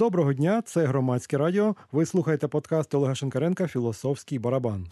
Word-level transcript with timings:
Доброго 0.00 0.32
дня, 0.32 0.62
це 0.62 0.86
громадське 0.86 1.38
радіо. 1.38 1.76
Ви 1.92 2.06
слухаєте 2.06 2.48
подкаст 2.48 2.94
Олега 2.94 3.14
Шенкаренка 3.14 3.66
Філософський 3.66 4.38
барабан. 4.38 4.86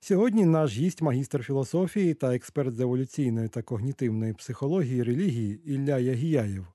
Сьогодні 0.00 0.44
наш 0.44 0.76
гість, 0.76 1.02
магістр 1.02 1.42
філософії 1.42 2.14
та 2.14 2.34
експерт 2.34 2.74
з 2.74 2.80
еволюційної 2.80 3.48
та 3.48 3.62
когнітивної 3.62 4.32
психології 4.32 5.02
релігії 5.02 5.60
Ілля 5.64 5.98
Ягіяєв. 5.98 6.66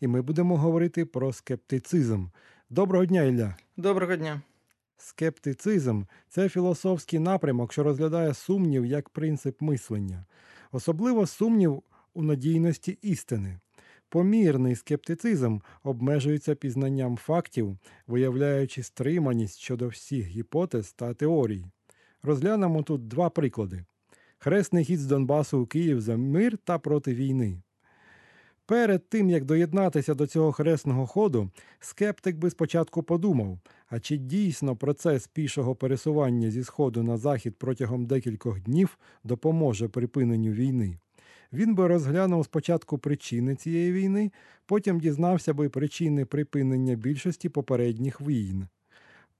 І 0.00 0.06
ми 0.06 0.22
будемо 0.22 0.56
говорити 0.56 1.04
про 1.04 1.32
скептицизм. 1.32 2.26
Доброго 2.70 3.04
дня, 3.04 3.22
Ілля. 3.22 3.56
Доброго 3.76 4.16
дня. 4.16 4.42
Скептицизм 4.96 6.02
це 6.28 6.48
філософський 6.48 7.18
напрямок, 7.18 7.72
що 7.72 7.82
розглядає 7.82 8.34
сумнів 8.34 8.86
як 8.86 9.08
принцип 9.08 9.60
мислення, 9.60 10.24
особливо 10.72 11.26
сумнів 11.26 11.82
у 12.14 12.22
надійності 12.22 12.98
істини. 13.02 13.58
Помірний 14.10 14.76
скептицизм 14.76 15.58
обмежується 15.82 16.54
пізнанням 16.54 17.16
фактів, 17.16 17.78
виявляючи 18.06 18.82
стриманість 18.82 19.58
щодо 19.58 19.88
всіх 19.88 20.26
гіпотез 20.26 20.92
та 20.92 21.14
теорій. 21.14 21.64
Розглянемо 22.22 22.82
тут 22.82 23.08
два 23.08 23.30
приклади: 23.30 23.84
хресний 24.38 24.84
хід 24.84 25.00
з 25.00 25.06
Донбасу 25.06 25.58
у 25.58 25.66
Київ 25.66 26.00
за 26.00 26.16
мир 26.16 26.58
та 26.64 26.78
проти 26.78 27.14
війни. 27.14 27.62
Перед 28.66 29.08
тим, 29.08 29.30
як 29.30 29.44
доєднатися 29.44 30.14
до 30.14 30.26
цього 30.26 30.52
хресного 30.52 31.06
ходу, 31.06 31.50
скептик 31.80 32.36
би 32.36 32.50
спочатку 32.50 33.02
подумав, 33.02 33.58
а 33.88 34.00
чи 34.00 34.16
дійсно 34.16 34.76
процес 34.76 35.26
пішого 35.26 35.74
пересування 35.74 36.50
зі 36.50 36.64
сходу 36.64 37.02
на 37.02 37.16
захід 37.16 37.56
протягом 37.58 38.06
декількох 38.06 38.60
днів 38.60 38.98
допоможе 39.24 39.88
припиненню 39.88 40.52
війни. 40.52 40.98
Він 41.52 41.74
би 41.74 41.86
розглянув 41.86 42.44
спочатку 42.44 42.98
причини 42.98 43.54
цієї 43.54 43.92
війни, 43.92 44.32
потім 44.66 45.00
дізнався 45.00 45.54
би 45.54 45.68
причини 45.68 46.24
припинення 46.24 46.94
більшості 46.94 47.48
попередніх 47.48 48.20
війн. 48.20 48.66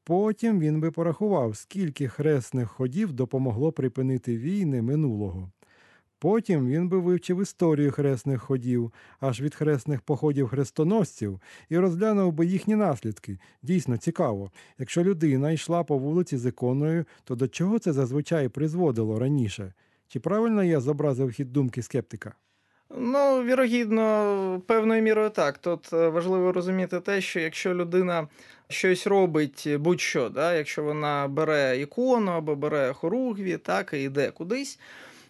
Потім 0.05 0.61
він 0.61 0.80
би 0.80 0.91
порахував, 0.91 1.56
скільки 1.56 2.08
хресних 2.08 2.70
ходів 2.70 3.12
допомогло 3.12 3.72
припинити 3.72 4.39
війни 4.39 4.83
минулого. 4.83 5.50
Потім 6.19 6.67
він 6.67 6.89
би 6.89 6.98
вивчив 6.98 7.42
історію 7.42 7.92
хресних 7.92 8.42
ходів, 8.42 8.92
аж 9.20 9.41
від 9.41 9.55
хресних 9.55 10.00
походів 10.00 10.48
хрестоносців, 10.48 11.41
і 11.69 11.78
розглянув 11.78 12.33
би 12.33 12.47
їхні 12.47 12.77
наслідки. 12.77 13.39
Дійсно 13.62 13.97
цікаво. 13.97 14.50
Якщо 14.78 15.05
людина 15.05 15.50
йшла 15.50 15.84
по 15.84 15.98
вулиці 15.98 16.39
з 16.39 16.47
іконою, 16.47 17.05
то 17.24 17.34
до 17.34 17.48
чого 17.48 17.78
це 17.78 17.92
зазвичай 17.92 18.48
призводило 18.48 19.19
раніше? 19.19 19.72
Чи 20.12 20.20
правильно 20.20 20.64
я 20.64 20.80
зобразив 20.80 21.30
хід 21.30 21.53
думки 21.53 21.83
скептика? 21.83 22.34
Ну, 22.97 23.42
вірогідно, 23.42 24.62
певною 24.67 25.02
мірою 25.02 25.30
так. 25.30 25.58
Тут 25.58 25.92
е, 25.92 26.08
важливо 26.08 26.52
розуміти 26.52 27.00
те, 27.00 27.20
що 27.20 27.41
якщо 27.41 27.75
людина 27.75 28.28
щось 28.69 29.06
робить 29.06 29.69
будь-що, 29.78 30.28
да, 30.28 30.55
якщо 30.55 30.83
вона 30.83 31.28
бере 31.28 31.80
ікону 31.80 32.33
або 32.33 32.56
бере 32.56 32.92
хоругві, 32.92 33.56
так, 33.56 33.91
і 33.92 34.02
йде 34.02 34.30
кудись, 34.30 34.78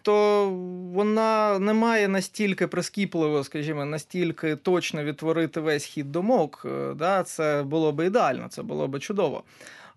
то 0.01 0.49
вона 0.93 1.59
не 1.59 1.73
має 1.73 2.07
настільки 2.07 2.67
прискіпливо, 2.67 3.43
скажімо, 3.43 3.85
настільки 3.85 4.55
точно 4.55 5.03
відтворити 5.03 5.59
весь 5.59 5.83
хід 5.83 6.11
думок. 6.11 6.65
Е, 6.65 6.93
да, 6.93 7.23
Це 7.23 7.63
було 7.63 7.91
б 7.91 8.05
ідеально, 8.05 8.47
це 8.49 8.63
було 8.63 8.87
б 8.87 8.99
чудово. 8.99 9.43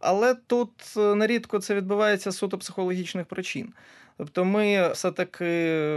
Але 0.01 0.35
тут 0.35 0.71
е, 0.97 1.15
нерідко 1.15 1.59
це 1.59 1.75
відбувається 1.75 2.31
з 2.31 2.37
суто 2.37 2.59
психологічних 2.59 3.27
причин. 3.27 3.73
Тобто 4.17 4.45
ми 4.45 4.93
все-таки 4.93 5.45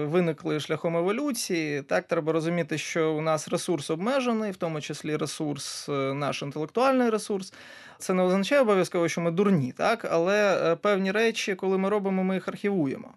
виникли 0.06 0.60
шляхом 0.60 0.98
еволюції. 0.98 1.82
Так, 1.82 2.08
треба 2.08 2.34
розуміти, 2.34 2.78
що 2.78 3.14
у 3.14 3.22
нас 3.22 3.48
ресурс 3.48 3.90
обмежений, 3.90 4.52
в 4.52 4.56
тому 4.56 4.82
числі 4.82 5.16
ресурс, 5.16 5.90
е, 5.90 5.92
наш 6.14 6.42
інтелектуальний 6.42 7.10
ресурс. 7.10 7.54
Це 8.00 8.14
не 8.14 8.24
означає 8.24 8.62
обов'язково, 8.62 9.08
що 9.08 9.22
ми 9.22 9.32
дурні, 9.32 9.74
так, 9.78 10.08
але 10.12 10.72
е, 10.72 10.76
певні 10.76 11.12
речі, 11.12 11.56
коли 11.56 11.78
ми 11.78 11.90
робимо, 11.90 12.24
ми 12.24 12.36
їх 12.36 12.48
архівуємо. 12.48 13.12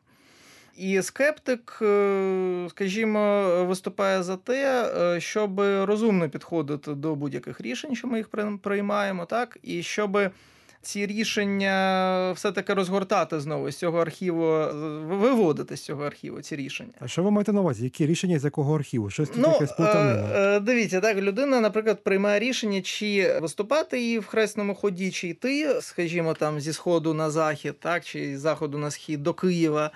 І 0.76 1.02
скептик, 1.02 1.78
е, 1.82 2.66
скажімо, 2.70 3.44
виступає 3.68 4.22
за 4.22 4.36
те, 4.36 4.90
щоб 5.20 5.60
розумно 5.60 6.28
підходити 6.28 6.94
до 6.94 7.14
будь-яких 7.14 7.60
рішень, 7.60 7.96
що 7.96 8.08
ми 8.08 8.18
їх 8.18 8.28
приймаємо, 8.62 9.24
так, 9.24 9.58
і 9.62 9.82
щоб 9.82 10.18
ці 10.82 11.06
рішення 11.06 12.32
все-таки 12.36 12.74
розгортати 12.74 13.40
знову 13.40 13.70
з 13.70 13.76
цього 13.76 13.98
архіву, 14.00 14.66
виводити 15.08 15.76
з 15.76 15.80
цього 15.80 16.04
архіву 16.04 16.40
ці 16.40 16.56
рішення. 16.56 16.92
А 17.00 17.08
що 17.08 17.22
ви 17.22 17.30
маєте 17.30 17.52
на 17.52 17.60
увазі? 17.60 17.84
Які 17.84 18.06
рішення 18.06 18.38
з 18.38 18.44
якого 18.44 18.74
архіву? 18.74 19.10
Щось 19.10 19.28
ну, 19.36 19.48
якась 19.48 19.72
плутанина? 19.72 20.28
Е, 20.34 20.56
е, 20.56 20.60
дивіться, 20.60 21.00
так 21.00 21.16
людина, 21.16 21.60
наприклад, 21.60 22.04
приймає 22.04 22.40
рішення, 22.40 22.82
чи 22.82 23.38
виступати 23.40 24.00
її 24.00 24.18
в 24.18 24.26
хресному 24.26 24.74
ході, 24.74 25.10
чи 25.10 25.28
йти, 25.28 25.80
скажімо, 25.80 26.34
там 26.34 26.60
зі 26.60 26.72
сходу 26.72 27.14
на 27.14 27.30
захід, 27.30 27.80
так, 27.80 28.04
чи 28.04 28.38
з 28.38 28.40
заходу 28.40 28.78
на 28.78 28.90
схід 28.90 29.22
до 29.22 29.34
Києва 29.34 29.90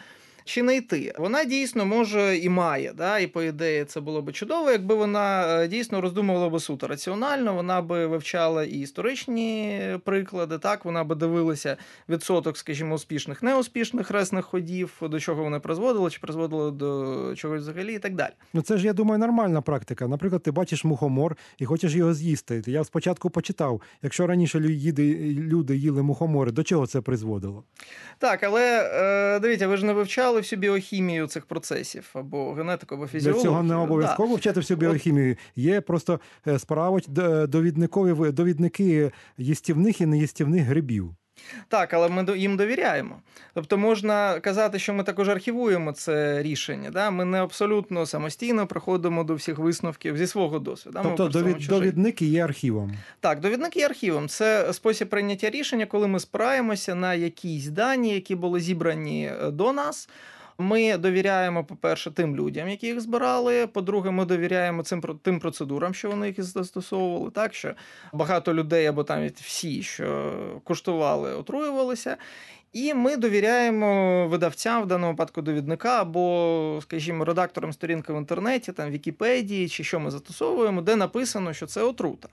чи 0.45 0.63
не 0.63 0.77
йти. 0.77 1.13
Вона 1.19 1.45
дійсно 1.45 1.87
може 1.87 2.39
і 2.39 2.49
має. 2.49 2.93
Да? 2.93 3.19
І 3.19 3.27
по 3.27 3.43
ідеї 3.43 3.85
це 3.85 4.01
було 4.01 4.23
б 4.23 4.33
чудово, 4.33 4.71
якби 4.71 4.95
вона 4.95 5.59
е, 5.63 5.69
дійсно 5.69 6.01
роздумувала 6.01 6.49
би 6.49 6.61
суто 6.61 6.87
раціонально, 6.87 7.55
вона 7.55 7.83
би 7.83 8.07
вивчала 8.07 8.65
і 8.65 8.71
історичні 8.71 9.81
приклади. 10.05 10.59
Так, 10.59 10.85
вона 10.85 11.05
би 11.05 11.15
дивилася 11.15 11.77
відсоток, 12.09 12.57
скажімо, 12.57 12.95
успішних, 12.95 13.43
неуспішних 13.43 14.11
ресних 14.11 14.45
ходів, 14.45 14.93
до 15.03 15.21
чого 15.21 15.43
вони 15.43 15.61
призводили, 15.61 16.11
чи 16.11 16.19
призводили 16.21 16.71
до 16.71 17.35
чогось 17.37 17.63
взагалі, 17.63 17.95
і 17.95 17.99
так 17.99 18.15
далі. 18.15 18.33
Ну 18.53 18.63
це 18.63 18.79
ж 18.79 18.87
я 18.87 18.93
думаю, 18.93 19.19
нормальна 19.19 19.61
практика. 19.63 20.09
Наприклад, 20.09 20.43
ти 20.43 20.51
бачиш 20.51 20.85
мухомор 20.85 21.37
і 21.59 21.65
хочеш 21.65 21.95
його 21.95 22.15
з'їсти. 22.15 22.63
Я 22.67 22.85
спочатку 22.85 23.31
почитав, 23.31 23.83
якщо 24.03 24.27
раніше 24.27 24.61
люди 24.61 25.77
їли 25.77 26.03
мухомори, 26.03 26.53
до 26.53 26.63
чого 26.63 26.87
це 26.87 27.01
призводило? 27.01 27.65
Так, 28.19 28.43
але 28.43 28.91
е, 29.37 29.41
дивіться, 29.41 29.69
ви 29.69 29.77
ж 29.77 29.85
не 29.85 29.93
вивчали 29.93 30.34
вивчали 30.35 30.41
всю 30.41 30.61
біохімію 30.61 31.27
цих 31.27 31.47
процесів 31.47 32.11
або 32.13 32.53
генетику, 32.53 32.95
або 32.95 33.07
фізіологію. 33.07 33.43
Для 33.43 33.51
цього 33.51 33.63
не 33.63 33.75
обов'язково 33.75 34.29
да. 34.29 34.35
вчити 34.35 34.61
всю 34.61 34.79
біохімію. 34.79 35.37
Є 35.57 35.81
просто 35.81 36.21
справа 36.59 36.59
справить 36.59 37.07
довідникові 37.49 38.33
довідники 38.33 39.11
їстівних 39.39 40.01
і 40.01 40.07
неїстівних 40.07 40.63
грибів. 40.63 41.15
Так, 41.69 41.95
але 41.95 42.09
ми 42.09 42.39
їм 42.39 42.57
довіряємо. 42.57 43.21
Тобто 43.55 43.79
можна 43.79 44.41
казати, 44.41 44.79
що 44.79 44.95
ми 44.95 45.03
також 45.05 45.29
архівуємо 45.29 45.93
це 45.93 46.43
рішення. 46.43 46.91
Да? 46.91 47.11
Ми 47.11 47.25
не 47.25 47.43
абсолютно 47.43 48.07
самостійно 48.07 48.67
приходимо 48.67 49.25
до 49.25 49.35
всіх 49.35 49.59
висновків 49.59 50.17
зі 50.19 50.27
свого 50.27 50.59
досвіду. 50.59 51.01
Тобто 51.03 51.29
довід, 51.29 51.67
довідники 51.69 52.27
є 52.27 52.45
архівом. 52.45 52.93
Так, 53.21 53.41
довідники 53.41 53.79
є 53.79 53.87
архівом. 53.87 54.29
Це 54.29 54.73
спосіб 54.73 55.09
прийняття 55.09 55.51
рішення, 55.51 55.87
коли 55.87 56.07
ми 56.07 56.21
спираємося 56.21 56.95
на 56.95 57.15
якісь 57.15 57.67
дані, 57.67 58.15
які 58.15 58.35
були 58.35 58.61
зібрані 58.61 59.33
е, 59.43 59.51
до 59.51 59.73
нас. 59.73 60.09
Ми 60.59 60.97
довіряємо, 60.97 61.65
по-перше, 61.65 62.11
тим 62.11 62.37
людям, 62.37 62.69
які 62.69 62.87
їх 62.87 63.01
збирали. 63.01 63.67
По-друге, 63.67 64.11
ми 64.11 64.25
довіряємо 64.25 64.83
цим 64.83 65.03
тим 65.23 65.41
процедурам, 65.41 65.95
що 65.95 66.11
вони 66.11 66.27
їх 66.27 66.43
застосовували. 66.43 67.31
Так 67.31 67.55
що 67.55 67.75
багато 68.13 68.55
людей 68.55 68.87
або 68.87 69.05
там 69.05 69.29
всі, 69.35 69.83
що 69.83 70.33
куштували, 70.65 71.35
отруювалися. 71.35 72.17
І 72.73 72.95
ми 72.95 73.17
довіряємо 73.17 74.29
видавцям 74.29 74.83
в 74.83 74.87
даному 74.87 75.13
випадку 75.13 75.43
довідника 75.43 76.01
або, 76.01 76.79
скажімо, 76.83 77.25
редакторам 77.25 77.73
сторінки 77.73 78.13
в 78.13 78.17
інтернеті, 78.17 78.73
там 78.73 78.91
Вікіпедії 78.91 79.69
чи 79.69 79.85
що 79.85 80.01
ми 80.01 80.11
застосовуємо, 80.11 80.83
де 80.83 80.97
написано, 80.97 81.53
що 81.53 81.67
це 81.67 81.83
отрута. 81.83 82.29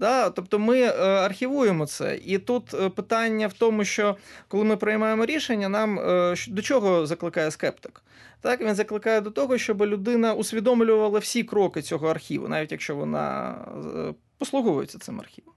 Да? 0.00 0.30
Тобто 0.30 0.58
ми 0.58 0.80
е, 0.80 0.92
архівуємо 1.02 1.86
це. 1.86 2.18
І 2.24 2.38
тут 2.38 2.74
е, 2.74 2.88
питання 2.88 3.46
в 3.46 3.52
тому, 3.52 3.84
що 3.84 4.16
коли 4.48 4.64
ми 4.64 4.76
приймаємо 4.76 5.26
рішення, 5.26 5.68
нам 5.68 5.98
е, 5.98 6.34
до 6.48 6.62
чого 6.62 7.06
закликає 7.06 7.50
скептик? 7.50 8.02
Так, 8.40 8.60
Він 8.60 8.74
закликає 8.74 9.20
до 9.20 9.30
того, 9.30 9.58
щоб 9.58 9.82
людина 9.82 10.34
усвідомлювала 10.34 11.18
всі 11.18 11.44
кроки 11.44 11.82
цього 11.82 12.08
архіву, 12.08 12.48
навіть 12.48 12.72
якщо 12.72 12.96
вона 12.96 13.54
послуговується 14.38 14.98
цим 14.98 15.20
архівом. 15.20 15.54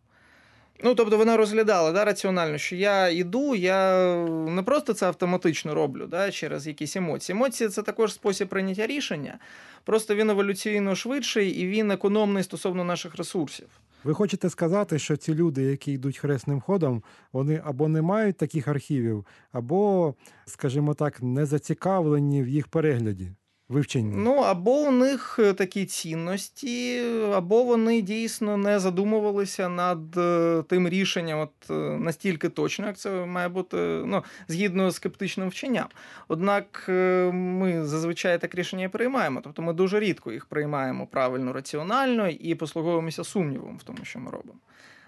Ну, 0.84 0.96
тобто 0.96 1.18
вона 1.18 1.38
розглядала 1.38 1.92
да, 1.92 2.06
раціонально, 2.06 2.58
що 2.58 2.76
я 2.76 3.10
йду, 3.10 3.56
я 3.56 4.16
не 4.28 4.64
просто 4.64 4.94
це 4.94 5.08
автоматично 5.08 5.74
роблю 5.76 6.08
да, 6.08 6.32
через 6.32 6.68
якісь 6.68 6.96
емоції. 6.96 7.36
Емоції 7.36 7.70
це 7.70 7.82
також 7.82 8.14
спосіб 8.14 8.48
прийняття 8.48 8.88
рішення, 8.88 9.40
просто 9.84 10.16
він 10.16 10.30
еволюційно 10.30 10.96
швидший 10.96 11.50
і 11.50 11.68
він 11.68 11.92
економний 11.92 12.44
стосовно 12.44 12.84
наших 12.84 13.16
ресурсів. 13.16 13.68
Ви 14.04 14.14
хочете 14.14 14.50
сказати, 14.50 15.00
що 15.00 15.18
ці 15.18 15.34
люди, 15.34 15.64
які 15.64 15.92
йдуть 15.92 16.18
хресним 16.18 16.62
ходом, 16.62 17.04
вони 17.34 17.62
або 17.66 17.88
не 17.88 18.02
мають 18.02 18.38
таких 18.38 18.68
архівів, 18.68 19.26
або, 19.52 20.14
скажімо 20.46 20.94
так, 20.94 21.24
не 21.24 21.46
зацікавлені 21.46 22.44
в 22.44 22.48
їх 22.48 22.68
перегляді. 22.68 23.32
Вивченні? 23.74 24.14
Ну, 24.16 24.36
або 24.36 24.72
у 24.72 24.92
них 24.92 25.40
е, 25.40 25.54
такі 25.54 25.86
цінності, 25.86 27.02
або 27.34 27.64
вони 27.64 28.02
дійсно 28.02 28.58
не 28.58 28.80
задумувалися 28.80 29.70
над 29.70 30.18
е, 30.18 30.64
тим 30.70 30.90
рішенням, 30.90 31.40
от 31.40 31.70
е, 31.70 31.74
настільки 32.00 32.50
точно, 32.50 32.88
як 32.88 32.98
це 32.98 33.26
має 33.26 33.50
бути 33.50 33.78
ну, 34.06 34.24
згідно 34.48 34.92
з 34.92 34.96
скептичним 34.96 35.50
вченням. 35.50 35.86
Однак 36.28 36.86
ми 37.34 37.86
зазвичай 37.86 38.40
так 38.40 38.56
рішення 38.56 38.86
і 38.86 38.90
приймаємо. 38.90 39.42
Тобто 39.44 39.62
ми 39.62 39.74
дуже 39.74 40.00
рідко 40.00 40.32
їх 40.32 40.46
приймаємо 40.46 41.08
правильно, 41.08 41.54
раціонально 41.54 42.30
і 42.30 42.56
послуговуємося 42.56 43.24
сумнівом 43.24 43.78
в 43.78 43.84
тому, 43.84 44.00
що 44.04 44.20
ми 44.20 44.32
робимо. 44.32 44.60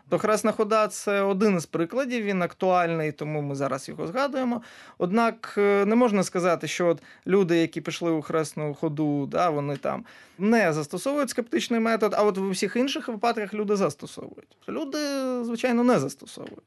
То 0.10 0.18
Хресна 0.18 0.52
хода 0.52 0.88
це 0.88 1.22
один 1.22 1.57
із 1.57 1.66
прикладів, 1.66 2.24
він 2.24 2.42
актуальний, 2.42 3.12
тому 3.12 3.42
ми 3.42 3.56
зараз 3.56 3.90
його 3.90 4.07
згадуємо. 4.07 4.62
Однак 4.98 5.56
е, 5.57 5.86
не 5.86 5.96
можна 5.96 6.24
сказати, 6.24 6.68
що 6.68 6.88
от 6.88 7.04
люди, 7.28 7.57
які 7.57 7.81
пішли 7.81 8.12
у 8.12 8.22
хресну 8.22 8.74
ходу, 8.74 9.25
да, 9.25 9.50
вони 9.50 9.78
там 9.78 10.06
не 10.40 10.74
застосовують 10.74 11.30
скептичний 11.30 11.80
метод, 11.80 12.13
а 12.18 12.24
от 12.24 12.38
в 12.38 12.44
усіх 12.44 12.75
інших 12.75 13.07
випадках 13.07 13.54
люди 13.54 13.75
застосовують. 13.75 14.57
Люди, 14.69 14.98
звичайно, 15.44 15.84
не 15.84 16.00
застосовують. 16.00 16.63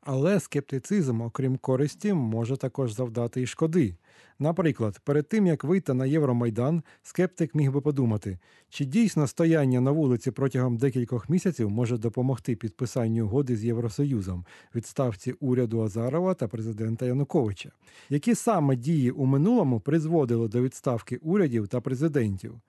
Але 0.00 0.40
скептицизм, 0.40 1.20
окрім 1.20 1.56
користі, 1.56 2.12
може 2.12 2.56
також 2.56 2.92
завдати 2.92 3.42
і 3.42 3.46
шкоди. 3.46 3.94
Наприклад, 4.42 5.00
перед 5.04 5.28
тим 5.28 5.46
як 5.46 5.64
вийти 5.64 5.94
на 5.94 6.06
Євромайдан, 6.06 6.82
скептик 7.02 7.54
міг 7.54 7.72
би 7.72 7.80
подумати, 7.80 8.38
чи 8.68 8.84
дійсно 8.84 9.26
стояння 9.26 9.80
на 9.80 9.90
вулиці 9.90 10.30
протягом 10.30 10.76
декількох 10.76 11.28
місяців 11.28 11.70
може 11.70 11.98
допомогти 11.98 12.56
підписанню 12.56 13.24
угоди 13.24 13.56
з 13.56 13.64
Євросоюзом, 13.64 14.46
відставці 14.74 15.32
уряду 15.32 15.82
Азарова 15.82 16.34
та 16.34 16.48
президента 16.48 17.06
Януковича, 17.06 17.70
які 18.10 18.34
саме 18.34 18.76
дії 18.76 19.10
у 19.10 19.26
минулому 19.26 19.80
призводили 19.80 20.48
до 20.48 20.62
відставки 20.62 21.16
урядів 21.16 21.68
та 21.68 21.80
президентів. 21.80 22.60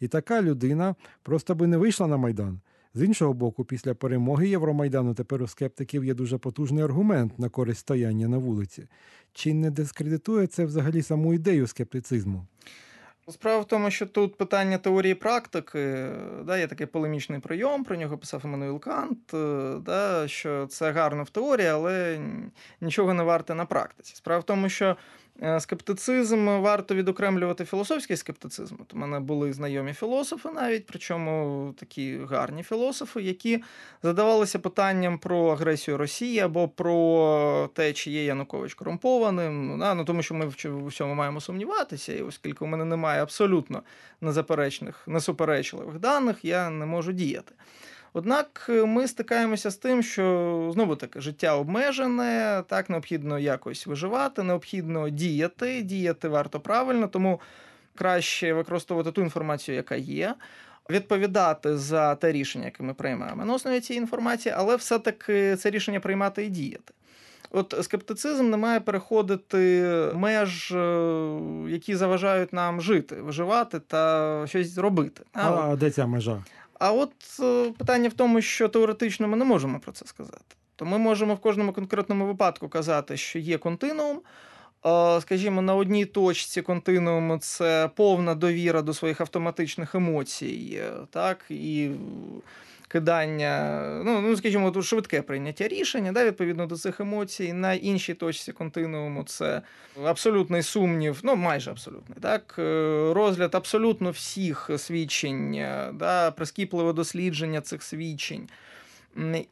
І 0.00 0.08
така 0.08 0.42
людина 0.42 0.94
просто 1.22 1.54
би 1.54 1.66
не 1.66 1.76
вийшла 1.76 2.06
на 2.06 2.16
майдан. 2.16 2.60
З 2.94 3.02
іншого 3.02 3.32
боку, 3.32 3.64
після 3.64 3.94
перемоги 3.94 4.48
Євромайдану 4.48 5.14
тепер 5.14 5.42
у 5.42 5.46
скептиків 5.46 6.04
є 6.04 6.14
дуже 6.14 6.38
потужний 6.38 6.84
аргумент 6.84 7.38
на 7.38 7.48
користь 7.48 7.80
стояння 7.80 8.28
на 8.28 8.38
вулиці. 8.38 8.88
Чи 9.32 9.54
не 9.54 9.70
дискредитує 9.70 10.46
це 10.46 10.64
взагалі 10.64 11.02
саму 11.02 11.34
ідею 11.34 11.66
скептицизму? 11.66 12.46
Справа 13.28 13.60
в 13.60 13.64
тому, 13.64 13.90
що 13.90 14.06
тут 14.06 14.36
питання 14.36 14.78
теорії 14.78 15.14
практики, 15.14 16.08
да, 16.44 16.58
є 16.58 16.66
такий 16.66 16.86
полемічний 16.86 17.40
прийом, 17.40 17.84
про 17.84 17.96
нього 17.96 18.18
писав 18.18 18.40
Еммануїл 18.44 18.80
Кант, 18.80 19.34
е, 19.34 19.74
да, 19.80 20.28
що 20.28 20.66
це 20.66 20.90
гарно 20.90 21.22
в 21.22 21.30
теорії, 21.30 21.68
але 21.68 22.20
нічого 22.80 23.14
не 23.14 23.22
варте 23.22 23.54
на 23.54 23.64
практиці. 23.64 24.16
Справа 24.16 24.40
в 24.40 24.44
тому, 24.44 24.68
що 24.68 24.96
скептицизм 25.58 26.46
варто 26.46 26.94
відокремлювати 26.94 27.64
філософський 27.64 28.16
скептицизм. 28.16 28.74
У 28.92 28.98
мене 28.98 29.20
були 29.20 29.52
знайомі 29.52 29.92
філософи, 29.92 30.48
навіть 30.50 30.86
причому 30.86 31.74
такі 31.78 32.18
гарні 32.30 32.62
філософи, 32.62 33.22
які 33.22 33.62
задавалися 34.02 34.58
питанням 34.58 35.18
про 35.18 35.46
агресію 35.46 35.96
Росії 35.96 36.40
або 36.40 36.68
про 36.68 37.70
те, 37.74 37.92
чи 37.92 38.10
є 38.10 38.24
Янукович 38.24 38.74
корумпованим. 38.74 39.78
Ну, 39.78 40.04
тому 40.04 40.22
що 40.22 40.34
ми 40.34 40.46
в 40.46 40.86
всьому 40.86 41.14
маємо 41.14 41.40
сумніватися, 41.40 42.12
і 42.12 42.22
оскільки 42.22 42.64
у 42.64 42.68
мене 42.68 42.84
немає 42.84 43.22
абсолютно 43.22 43.82
незаперечних, 44.20 45.02
несуперечливих 45.06 45.98
даних, 45.98 46.44
я 46.44 46.70
не 46.70 46.86
можу 46.86 47.12
діяти. 47.12 47.54
Однак 48.16 48.66
е, 48.68 48.84
ми 48.84 49.08
стикаємося 49.08 49.70
з 49.70 49.76
тим, 49.76 50.02
що 50.02 50.70
знову 50.74 50.96
таки 50.96 51.20
життя 51.20 51.56
обмежене, 51.56 52.62
так 52.68 52.90
необхідно 52.90 53.38
якось 53.38 53.86
виживати, 53.86 54.42
необхідно 54.42 55.08
діяти. 55.08 55.82
Діяти 55.82 56.28
варто 56.28 56.60
правильно, 56.60 57.08
тому 57.08 57.40
краще 57.94 58.52
використовувати 58.52 59.12
ту 59.12 59.22
інформацію, 59.22 59.74
яка 59.76 59.96
є. 59.96 60.34
Відповідати 60.90 61.76
за 61.76 62.14
те 62.14 62.32
рішення, 62.32 62.64
яке 62.64 62.82
ми 62.82 62.94
приймаємо 62.94 63.44
на 63.44 63.54
основі 63.54 63.80
цієї 63.80 64.00
інформації, 64.00 64.54
але 64.58 64.76
все-таки 64.76 65.56
це 65.56 65.70
рішення 65.70 66.00
приймати 66.00 66.44
і 66.44 66.48
діяти. 66.48 66.94
От 67.50 67.74
скептицизм 67.82 68.50
не 68.50 68.56
має 68.56 68.80
переходити 68.80 69.58
меж, 70.14 70.72
е, 70.72 71.38
які 71.68 71.96
заважають 71.96 72.52
нам 72.52 72.80
жити, 72.80 73.16
виживати 73.16 73.80
та 73.80 74.44
щось 74.46 74.78
робити. 74.78 75.22
А, 75.32 75.50
а 75.50 75.76
де 75.76 75.90
ця 75.90 76.06
межа? 76.06 76.42
А 76.80 76.92
от 76.92 77.12
е, 77.40 77.72
питання 77.78 78.08
в 78.08 78.12
тому, 78.12 78.40
що 78.40 78.68
теоретично 78.68 79.28
ми 79.28 79.36
не 79.36 79.44
можемо 79.44 79.80
про 79.80 79.92
це 79.92 80.06
сказати. 80.06 80.56
То 80.76 80.84
ми 80.84 80.98
можемо 80.98 81.34
в 81.34 81.38
кожному 81.38 81.72
конкретному 81.72 82.26
випадку 82.26 82.68
казати, 82.68 83.16
що 83.16 83.38
є 83.38 83.58
континуум. 83.58 84.20
Е, 84.86 85.20
скажімо, 85.20 85.62
на 85.62 85.74
одній 85.74 86.04
точці 86.04 86.62
континууму 86.62 87.38
це 87.38 87.90
повна 87.94 88.34
довіра 88.34 88.82
до 88.82 88.94
своїх 88.94 89.20
автоматичних 89.20 89.94
емоцій, 89.94 90.80
е, 90.82 90.92
так, 91.10 91.44
і 91.48 91.90
кидання, 92.88 93.82
ну, 94.04 94.20
ну 94.20 94.36
скажімо, 94.36 94.70
тут 94.70 94.84
швидке 94.84 95.22
прийняття 95.22 95.68
рішення 95.68 96.12
да, 96.12 96.24
відповідно 96.24 96.66
до 96.66 96.76
цих 96.76 97.00
емоцій. 97.00 97.52
На 97.52 97.74
іншій 97.74 98.14
точці 98.14 98.52
континууму 98.52 99.24
це 99.24 99.62
абсолютний 100.04 100.62
сумнів, 100.62 101.20
ну 101.22 101.36
майже 101.36 101.70
абсолютний, 101.70 102.18
так, 102.20 102.54
е, 102.58 102.62
розгляд 103.14 103.54
абсолютно 103.54 104.10
всіх 104.10 104.70
свідчень, 104.76 105.52
да, 105.94 106.30
прискіпливе 106.30 106.92
дослідження 106.92 107.60
цих 107.60 107.82
свідчень. 107.82 108.48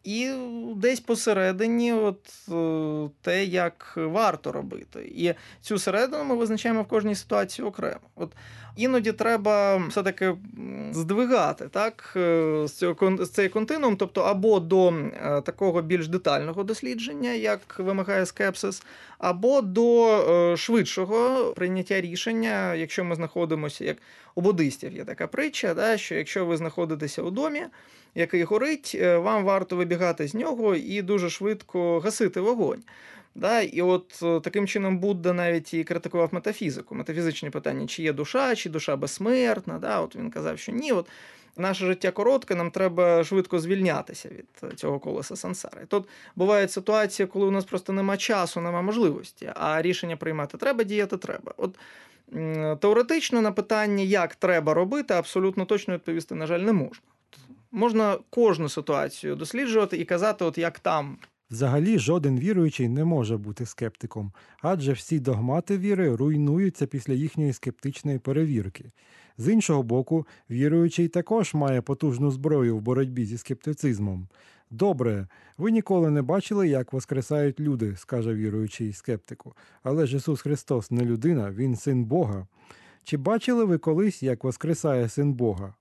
І 0.05 0.31
десь 0.77 1.01
посередині, 1.01 1.93
от 1.93 2.49
е, 2.49 3.11
те, 3.21 3.45
як 3.45 3.93
варто 3.97 4.53
робити. 4.53 5.13
І 5.15 5.35
цю 5.61 5.79
середину 5.79 6.25
ми 6.25 6.37
визначаємо 6.37 6.83
в 6.83 6.87
кожній 6.89 7.15
ситуації 7.15 7.69
окремо. 7.69 8.01
От 8.15 8.33
Іноді 8.77 9.13
треба 9.13 9.77
все-таки 9.77 10.35
здвигати 10.93 11.69
так, 11.69 12.13
е, 12.17 12.67
з 13.21 13.29
цей 13.33 13.49
континуум, 13.49 13.97
тобто 13.97 14.21
або 14.21 14.61
до 14.61 14.89
е, 14.89 15.41
такого 15.41 15.83
більш 15.83 16.09
детального 16.09 16.65
дослідження, 16.65 17.33
як 17.33 17.79
вимагає 17.79 18.27
скепсис, 18.27 18.83
або 19.19 19.61
до 19.61 20.57
швидшого 20.57 21.53
прийняття 21.57 22.01
рішення, 22.01 22.75
якщо 22.75 23.05
ми 23.05 23.15
знаходимося, 23.15 23.85
як 23.85 23.97
у 24.35 24.41
буддистів 24.41 24.93
є 24.93 25.05
така 25.05 25.27
притча, 25.27 25.75
да, 25.75 25.97
що 25.97 26.15
якщо 26.15 26.47
ви 26.47 26.57
знаходитеся 26.57 27.23
у 27.23 27.31
домі 27.31 27.63
який 28.15 28.43
горить, 28.43 28.93
е, 29.01 29.17
вам 29.17 29.45
варто 29.45 29.77
вибігати 29.77 30.29
з 30.29 30.35
нього 30.35 30.75
і 30.75 31.03
дуже 31.03 31.31
швидко 31.31 32.01
гасити 32.01 32.41
вогонь. 32.41 32.83
Да? 33.35 33.61
І 33.61 33.83
от 33.83 34.21
е, 34.23 34.41
таким 34.41 34.67
чином 34.67 34.99
Будда 34.99 35.33
навіть 35.33 35.75
і 35.75 35.85
критикував 35.85 36.35
метафізику, 36.35 36.95
метафізичні 36.95 37.51
питання, 37.51 37.87
чи 37.87 38.03
є 38.03 38.13
душа, 38.13 38.55
чи 38.55 38.71
душа 38.71 38.97
безсмертна. 38.97 39.79
Да? 39.79 40.01
От 40.01 40.17
Він 40.17 40.31
казав, 40.31 40.59
що 40.59 40.73
ні, 40.73 40.93
от 40.93 41.09
наше 41.57 41.87
життя 41.87 42.11
коротке, 42.11 42.55
нам 42.55 42.71
треба 42.71 43.25
швидко 43.25 43.59
звільнятися 43.59 44.29
від 44.29 44.79
цього 44.79 44.99
колеса 44.99 45.37
сансари. 45.37 45.87
Тут 45.89 46.09
бувають 46.37 46.73
ситуації, 46.73 47.27
коли 47.27 47.47
у 47.47 47.51
нас 47.51 47.65
просто 47.65 47.93
нема 47.93 48.17
часу, 48.17 48.61
нема 48.61 48.83
можливості, 48.83 49.53
а 49.55 49.83
рішення 49.83 50.17
приймати 50.17 50.59
треба, 50.59 50.85
діяти 50.85 51.17
треба. 51.17 51.55
От 51.57 51.79
Теоретично 52.81 53.41
на 53.41 53.53
питання, 53.53 54.05
як 54.05 54.35
треба 54.35 54.75
робити, 54.75 55.15
абсолютно 55.15 55.65
точно 55.65 55.95
відповісти, 55.95 56.35
на 56.35 56.47
жаль, 56.47 56.61
не 56.61 56.73
можна 56.73 57.03
можна 57.73 58.19
кожну 58.31 58.69
ситуацію 58.69 59.37
досліджувати 59.37 59.97
і 59.97 60.05
казати, 60.05 60.45
от 60.45 60.59
як 60.59 60.79
там. 60.79 61.19
Взагалі, 61.53 61.99
жоден 61.99 62.39
віруючий 62.39 62.89
не 62.89 63.05
може 63.05 63.37
бути 63.37 63.67
скептиком, 63.67 64.33
адже 64.63 64.93
всі 64.93 65.21
догмати 65.21 65.79
віри 65.79 66.15
руйнуються 66.17 66.87
після 66.87 67.13
їхньої 67.15 67.53
скептичної 67.53 68.19
перевірки. 68.19 68.93
З 69.39 69.53
іншого 69.53 69.83
боку, 69.83 70.27
віруючий 70.51 71.09
також 71.09 71.55
має 71.55 71.83
потужну 71.83 72.31
зброю 72.31 72.77
в 72.77 72.81
боротьбі 72.81 73.25
зі 73.25 73.39
скептицизмом. 73.39 74.29
Добре, 74.71 75.29
ви 75.59 75.71
ніколи 75.71 76.11
не 76.11 76.23
бачили, 76.23 76.69
як 76.69 76.93
воскресають 76.93 77.61
люди, 77.61 77.97
скаже 77.97 78.35
віруючий 78.35 78.93
скептику. 78.93 79.55
Але 79.83 80.07
ж 80.07 80.17
Ісус 80.17 80.41
Христос 80.41 80.91
не 80.91 81.05
людина, 81.05 81.51
Він 81.51 81.77
син 81.77 82.05
Бога. 82.05 82.47
Чи 83.05 83.17
бачили 83.17 83.65
ви 83.65 83.79
колись, 83.79 84.23
як 84.23 84.45
воскресає 84.45 85.09
син 85.09 85.33
Бога? 85.33 85.75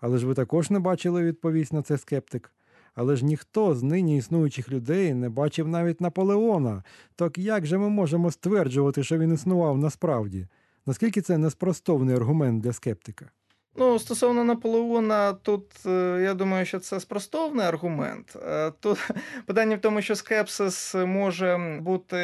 Але 0.00 0.18
ж 0.18 0.26
ви 0.26 0.34
також 0.34 0.70
не 0.70 0.78
бачили 0.78 1.22
відповість 1.22 1.72
на 1.72 1.82
це 1.82 1.98
скептик. 1.98 2.52
Але 2.94 3.16
ж 3.16 3.24
ніхто 3.24 3.74
з 3.74 3.82
нині 3.82 4.16
існуючих 4.16 4.70
людей 4.70 5.14
не 5.14 5.28
бачив 5.28 5.68
навіть 5.68 6.00
Наполеона. 6.00 6.82
Так 7.16 7.38
як 7.38 7.66
же 7.66 7.78
ми 7.78 7.88
можемо 7.88 8.30
стверджувати, 8.30 9.04
що 9.04 9.18
він 9.18 9.32
існував 9.32 9.78
насправді? 9.78 10.46
Наскільки 10.86 11.20
це 11.20 11.38
неспростовний 11.38 12.16
аргумент 12.16 12.62
для 12.62 12.72
скептика? 12.72 13.30
Ну, 13.76 13.98
стосовно 13.98 14.44
Наполеона, 14.44 15.32
тут 15.32 15.86
е, 15.86 16.20
я 16.22 16.34
думаю, 16.34 16.66
що 16.66 16.78
це 16.78 17.00
спростовний 17.00 17.66
аргумент. 17.66 18.36
Е, 18.48 18.72
тут 18.80 19.10
питання 19.46 19.76
в 19.76 19.80
тому, 19.80 20.02
що 20.02 20.16
скепсис 20.16 20.94
може 20.94 21.78
бути 21.80 22.16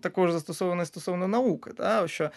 також 0.00 0.32
застосований 0.32 0.86
стосовно 0.86 1.28
науки. 1.28 1.70
Та? 1.70 2.08
Що 2.08 2.30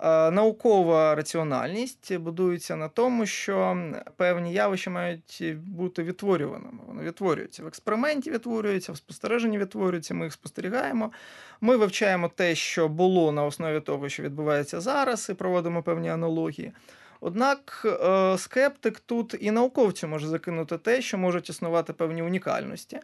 Наукова 0.00 1.14
раціональність 1.14 2.16
будується 2.16 2.76
на 2.76 2.88
тому, 2.88 3.26
що 3.26 3.78
певні 4.16 4.52
явища 4.52 4.90
мають 4.90 5.42
бути 5.56 6.02
відтворюваними. 6.02 6.78
Вони 6.86 7.02
відтворюються 7.02 7.62
в 7.62 7.66
експерименті, 7.66 8.30
відтворюються, 8.30 8.92
в 8.92 8.96
спостереженні 8.96 9.58
відтворюються. 9.58 10.14
Ми 10.14 10.24
їх 10.24 10.32
спостерігаємо. 10.32 11.12
Ми 11.60 11.76
вивчаємо 11.76 12.28
те, 12.28 12.54
що 12.54 12.88
було 12.88 13.32
на 13.32 13.44
основі 13.44 13.80
того, 13.80 14.08
що 14.08 14.22
відбувається 14.22 14.80
зараз, 14.80 15.28
і 15.30 15.34
проводимо 15.34 15.82
певні 15.82 16.08
аналогії. 16.08 16.72
Однак 17.20 17.82
е, 17.84 18.38
скептик 18.38 19.00
тут 19.00 19.36
і 19.40 19.50
науковцю 19.50 20.08
може 20.08 20.28
закинути 20.28 20.78
те, 20.78 21.02
що 21.02 21.18
можуть 21.18 21.50
існувати 21.50 21.92
певні 21.92 22.22
унікальності. 22.22 23.00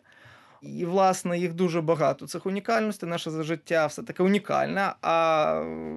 І, 0.62 0.84
власне, 0.84 1.38
їх 1.38 1.54
дуже 1.54 1.80
багато. 1.80 2.26
Цих 2.26 2.46
унікальностей, 2.46 3.08
наше 3.08 3.42
життя 3.42 3.86
все 3.86 4.02
таки 4.02 4.22
унікальне, 4.22 4.92
а 5.02 5.54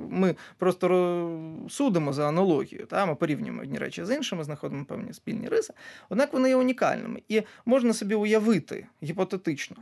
ми 0.10 0.36
просто 0.58 1.40
судимо 1.70 2.14
за 2.14 2.28
аналогією. 2.28 2.86
Та? 2.88 3.06
Ми 3.06 3.16
порівнюємо 3.16 3.62
одні 3.62 3.78
речі 3.78 4.06
з 4.06 4.16
іншими, 4.16 4.44
знаходимо 4.44 4.86
певні 4.86 5.14
спільні 5.14 5.48
риси. 5.48 5.74
Однак 6.10 6.34
вони 6.34 6.50
є 6.50 6.56
унікальними. 6.56 7.22
І 7.28 7.42
можна 7.66 7.94
собі 7.94 8.16
уявити 8.16 8.88
гіпотетично, 9.04 9.78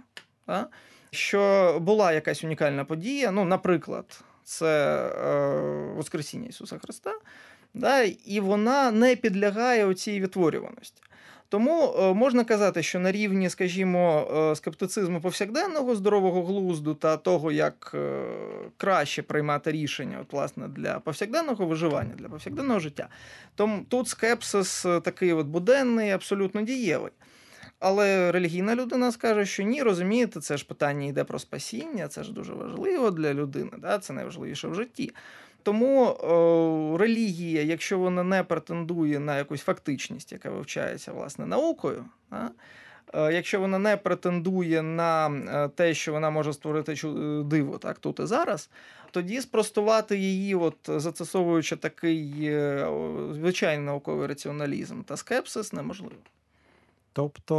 та? 0.45 0.67
що 1.11 1.77
була 1.81 2.13
якась 2.13 2.43
унікальна 2.43 2.85
подія. 2.85 3.31
Ну, 3.31 3.45
наприклад, 3.45 4.23
це 4.43 4.97
е, 5.05 5.93
Воскресіння 5.95 6.47
Ісуса 6.47 6.77
Христа, 6.77 7.13
да? 7.73 8.01
і 8.03 8.39
вона 8.39 8.91
не 8.91 9.15
підлягає 9.15 9.85
оцій 9.85 10.19
відтворюваності. 10.19 11.01
Тому 11.53 11.95
е, 11.99 12.13
можна 12.13 12.43
казати, 12.43 12.83
що 12.83 12.99
на 12.99 13.11
рівні, 13.11 13.49
скажімо, 13.49 14.27
е, 14.51 14.55
скептицизму 14.55 15.21
повсякденного 15.21 15.95
здорового 15.95 16.43
глузду 16.43 16.95
та 16.95 17.17
того, 17.17 17.51
як 17.51 17.91
е, 17.93 18.23
краще 18.77 19.21
приймати 19.21 19.71
рішення, 19.71 20.17
от, 20.21 20.33
власне, 20.33 20.67
для 20.67 20.99
повсякденного 20.99 21.65
виживання, 21.65 22.13
для 22.15 22.29
повсякденного 22.29 22.79
життя, 22.79 23.07
то 23.55 23.79
тут 23.89 24.07
скепсис 24.07 24.81
такий 24.81 25.33
от 25.33 25.47
буденний, 25.47 26.11
абсолютно 26.11 26.61
дієвий. 26.61 27.11
Але 27.79 28.31
релігійна 28.31 28.75
людина 28.75 29.11
скаже, 29.11 29.45
що 29.45 29.63
ні, 29.63 29.83
розумієте, 29.83 30.39
це 30.39 30.57
ж 30.57 30.65
питання 30.65 31.07
йде 31.07 31.23
про 31.23 31.39
спасіння, 31.39 32.07
це 32.07 32.23
ж 32.23 32.33
дуже 32.33 32.53
важливо 32.53 33.11
для 33.11 33.33
людини, 33.33 33.71
да? 33.77 33.99
це 33.99 34.13
найважливіше 34.13 34.67
в 34.67 34.75
житті. 34.75 35.13
Тому 35.63 36.05
о, 36.05 36.97
релігія, 36.97 37.61
якщо 37.61 37.99
вона 37.99 38.23
не 38.23 38.43
претендує 38.43 39.19
на 39.19 39.37
якусь 39.37 39.61
фактичність, 39.61 40.31
яка 40.31 40.49
вивчається 40.49 41.11
власне 41.11 41.45
наукою, 41.45 42.05
а, 42.29 42.47
е, 43.13 43.33
якщо 43.33 43.59
вона 43.59 43.79
не 43.79 43.97
претендує 43.97 44.81
на 44.81 45.27
е, 45.27 45.69
те, 45.69 45.93
що 45.93 46.11
вона 46.11 46.29
може 46.29 46.53
створити 46.53 46.93
е, 46.93 47.43
диво 47.43 47.77
так 47.77 47.99
тут 47.99 48.19
і 48.19 48.25
зараз, 48.25 48.69
тоді 49.11 49.41
спростувати 49.41 50.17
її, 50.17 50.55
от 50.55 50.77
застосовуючи 50.87 51.75
такий 51.75 52.51
звичайний 53.31 53.85
науковий 53.85 54.27
раціоналізм 54.27 55.01
та 55.01 55.17
скепсис, 55.17 55.73
неможливо. 55.73 56.15
Тобто, 57.13 57.57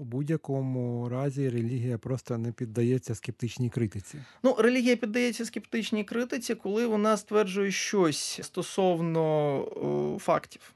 у 0.00 0.04
будь-якому 0.04 1.08
разі 1.08 1.48
релігія 1.48 1.98
просто 1.98 2.38
не 2.38 2.52
піддається 2.52 3.14
скептичній 3.14 3.70
критиці. 3.70 4.18
Ну, 4.42 4.56
релігія 4.58 4.96
піддається 4.96 5.44
скептичній 5.44 6.04
критиці, 6.04 6.54
коли 6.54 6.86
вона 6.86 7.16
стверджує 7.16 7.70
щось 7.70 8.40
стосовно 8.42 9.22
о, 9.58 10.18
фактів. 10.18 10.74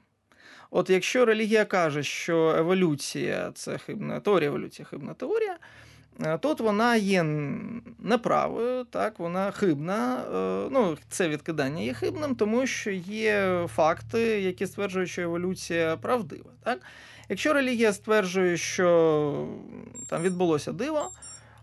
От 0.70 0.90
якщо 0.90 1.24
релігія 1.24 1.64
каже, 1.64 2.02
що 2.02 2.54
еволюція 2.58 3.52
це 3.54 3.78
хибна 3.78 4.20
теорія, 4.20 4.48
еволюція 4.48 4.86
хибна 4.86 5.14
теорія, 5.14 5.56
е, 6.24 6.38
тут 6.38 6.60
вона 6.60 6.96
є 6.96 7.22
неправою, 7.98 8.84
так, 8.84 9.18
вона 9.18 9.50
хибна. 9.50 10.24
Е, 10.34 10.68
ну, 10.72 10.96
Це 11.08 11.28
відкидання 11.28 11.82
є 11.82 11.94
хибним, 11.94 12.34
тому 12.34 12.66
що 12.66 12.90
є 12.90 13.66
факти, 13.74 14.20
які 14.20 14.66
стверджують, 14.66 15.10
що 15.10 15.22
еволюція 15.22 15.96
правдива. 15.96 16.50
Так? 16.64 16.80
Якщо 17.28 17.52
релігія 17.52 17.92
стверджує, 17.92 18.56
що 18.56 19.48
там 20.08 20.22
відбулося 20.22 20.72
диво, 20.72 21.10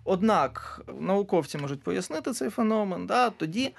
однак 0.03 0.82
науковці 1.00 1.58
можуть 1.58 1.82
пояснити 1.84 2.32
цей 2.34 2.50
феномен, 2.50 3.05
да, 3.05 3.29
тоді 3.29 3.74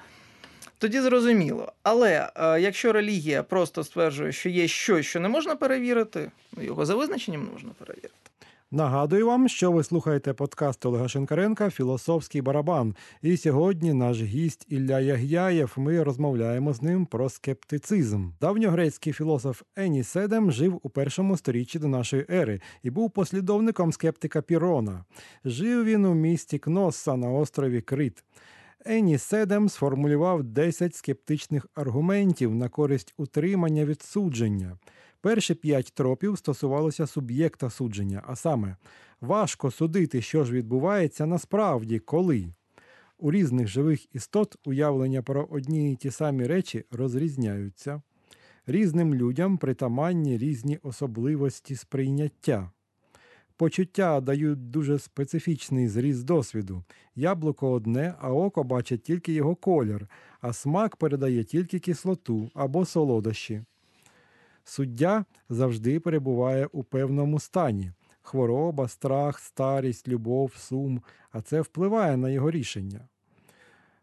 тоді 0.79 1.01
зрозуміло. 1.01 1.73
Але 1.83 2.31
е, 2.37 2.61
якщо 2.61 2.93
релігія 2.93 3.43
просто 3.43 3.85
стверджує, 3.85 4.33
що 4.33 4.49
є 4.49 4.69
щось, 4.69 5.07
що 5.07 5.21
не 5.21 5.29
можна 5.29 5.57
перевірити, 5.57 6.31
ну, 6.57 6.63
його 6.63 6.87
за 6.87 6.95
визначенням 6.95 7.45
не 7.45 7.51
можна 7.51 7.71
перевірити. 7.79 8.24
Нагадую 8.75 9.27
вам, 9.27 9.49
що 9.49 9.73
ви 9.73 9.85
слухаєте 9.85 10.33
подкаст 10.33 10.87
Олега 10.87 11.09
Шенкаренка 11.09 11.71
Філософський 11.71 12.43
барабан. 12.43 12.95
І 13.23 13.37
сьогодні 13.37 13.93
наш 13.93 14.23
гість 14.23 14.67
Ілля 14.69 15.01
Ягяєв. 15.01 15.73
Ми 15.77 16.03
розмовляємо 16.03 16.73
з 16.73 16.83
ним 16.83 17.07
про 17.07 17.29
скептицизм. 17.29 18.31
Давньогрецький 18.41 19.13
філософ 19.13 19.63
Ені 19.77 20.03
Седем 20.03 20.53
жив 20.53 20.81
у 20.83 20.91
першому 20.91 21.37
сторіччі 21.37 21.79
до 21.79 21.89
нашої 21.89 22.27
ери 22.31 22.61
і 22.83 22.91
був 22.91 23.11
послідовником 23.11 23.93
скептика 23.93 24.43
Пірона. 24.43 25.05
Жив 25.45 25.85
він 25.85 26.05
у 26.05 26.15
місті 26.15 26.59
Кносса 26.59 27.17
на 27.17 27.31
острові 27.31 27.81
Крит. 27.81 28.25
Ені 28.87 29.19
Седем 29.19 29.69
сформулював 29.69 30.43
10 30.43 30.95
скептичних 30.95 31.67
аргументів 31.75 32.55
на 32.55 32.69
користь 32.69 33.15
утримання 33.17 33.85
відсудження. 33.85 34.79
Перші 35.25 35.55
п'ять 35.55 35.93
тропів 35.95 36.39
стосувалося 36.39 37.07
суб'єкта 37.07 37.71
судження, 37.71 38.23
а 38.27 38.37
саме, 38.37 38.77
важко 39.21 39.71
судити, 39.71 40.23
що 40.23 40.45
ж 40.45 40.53
відбувається 40.53 41.27
насправді, 41.27 41.99
коли. 41.99 42.55
У 43.19 43.33
різних 43.33 43.69
живих 43.69 44.15
істот 44.15 44.57
уявлення 44.65 45.23
про 45.23 45.49
одні 45.51 45.93
й 45.93 45.97
ті 45.97 46.11
самі 46.11 46.47
речі 46.47 46.85
розрізняються. 46.91 48.03
Різним 48.67 49.15
людям 49.15 49.59
притаманні 49.59 50.39
різні 50.39 50.79
особливості 50.83 51.77
сприйняття. 51.77 52.71
Почуття 53.57 54.21
дають 54.21 54.71
дуже 54.71 54.99
специфічний 54.99 55.89
зріз 55.89 56.25
досвіду. 56.25 56.85
Яблуко 57.15 57.71
одне, 57.71 58.15
а 58.21 58.33
око 58.33 58.65
бачить 58.65 59.03
тільки 59.03 59.33
його 59.33 59.55
колір, 59.55 60.09
а 60.41 60.53
смак 60.53 60.97
передає 60.97 61.45
тільки 61.45 61.79
кислоту 61.79 62.51
або 62.55 62.85
солодощі. 62.85 63.63
Суддя 64.65 65.25
завжди 65.49 66.01
перебуває 66.01 66.69
у 66.73 66.85
певному 66.85 67.41
стані 67.41 67.93
хвороба, 68.25 68.89
страх, 68.89 69.39
старість, 69.39 70.09
любов, 70.09 70.53
сум, 70.57 71.03
а 71.31 71.41
це 71.41 71.61
впливає 71.61 72.17
на 72.17 72.31
його 72.31 72.51
рішення. 72.51 73.09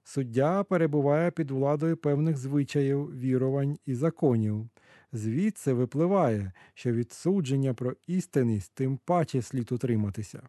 Суддя 0.04 0.64
перебуває 0.64 1.32
під 1.32 1.52
владою 1.52 1.98
певних 1.98 2.38
звичаїв, 2.38 3.20
вірувань 3.20 3.78
і 3.86 3.96
законів. 3.96 4.70
Звідси 5.14 5.74
випливає, 5.74 6.52
що 6.74 6.92
від 6.92 7.12
судження 7.12 7.74
про 7.74 7.94
істинність 8.08 8.72
тим 8.74 9.00
паче 9.06 9.42
слід 9.42 9.72
утриматися. 9.72 10.42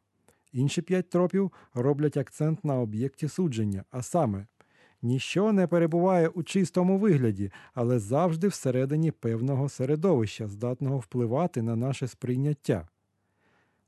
Інші 0.52 0.82
п'ять 0.82 1.10
тропів 1.10 1.52
роблять 1.74 2.16
акцент 2.16 2.64
на 2.64 2.80
об'єкті 2.80 3.28
судження, 3.28 3.84
а 3.90 4.02
саме 4.02 4.46
Ніщо 5.02 5.52
не 5.52 5.66
перебуває 5.66 6.28
у 6.28 6.42
чистому 6.42 6.98
вигляді, 6.98 7.50
але 7.74 7.98
завжди 7.98 8.48
всередині 8.48 9.10
певного 9.10 9.68
середовища, 9.68 10.48
здатного 10.48 10.98
впливати 10.98 11.62
на 11.62 11.76
наше 11.76 12.08
сприйняття. 12.08 12.88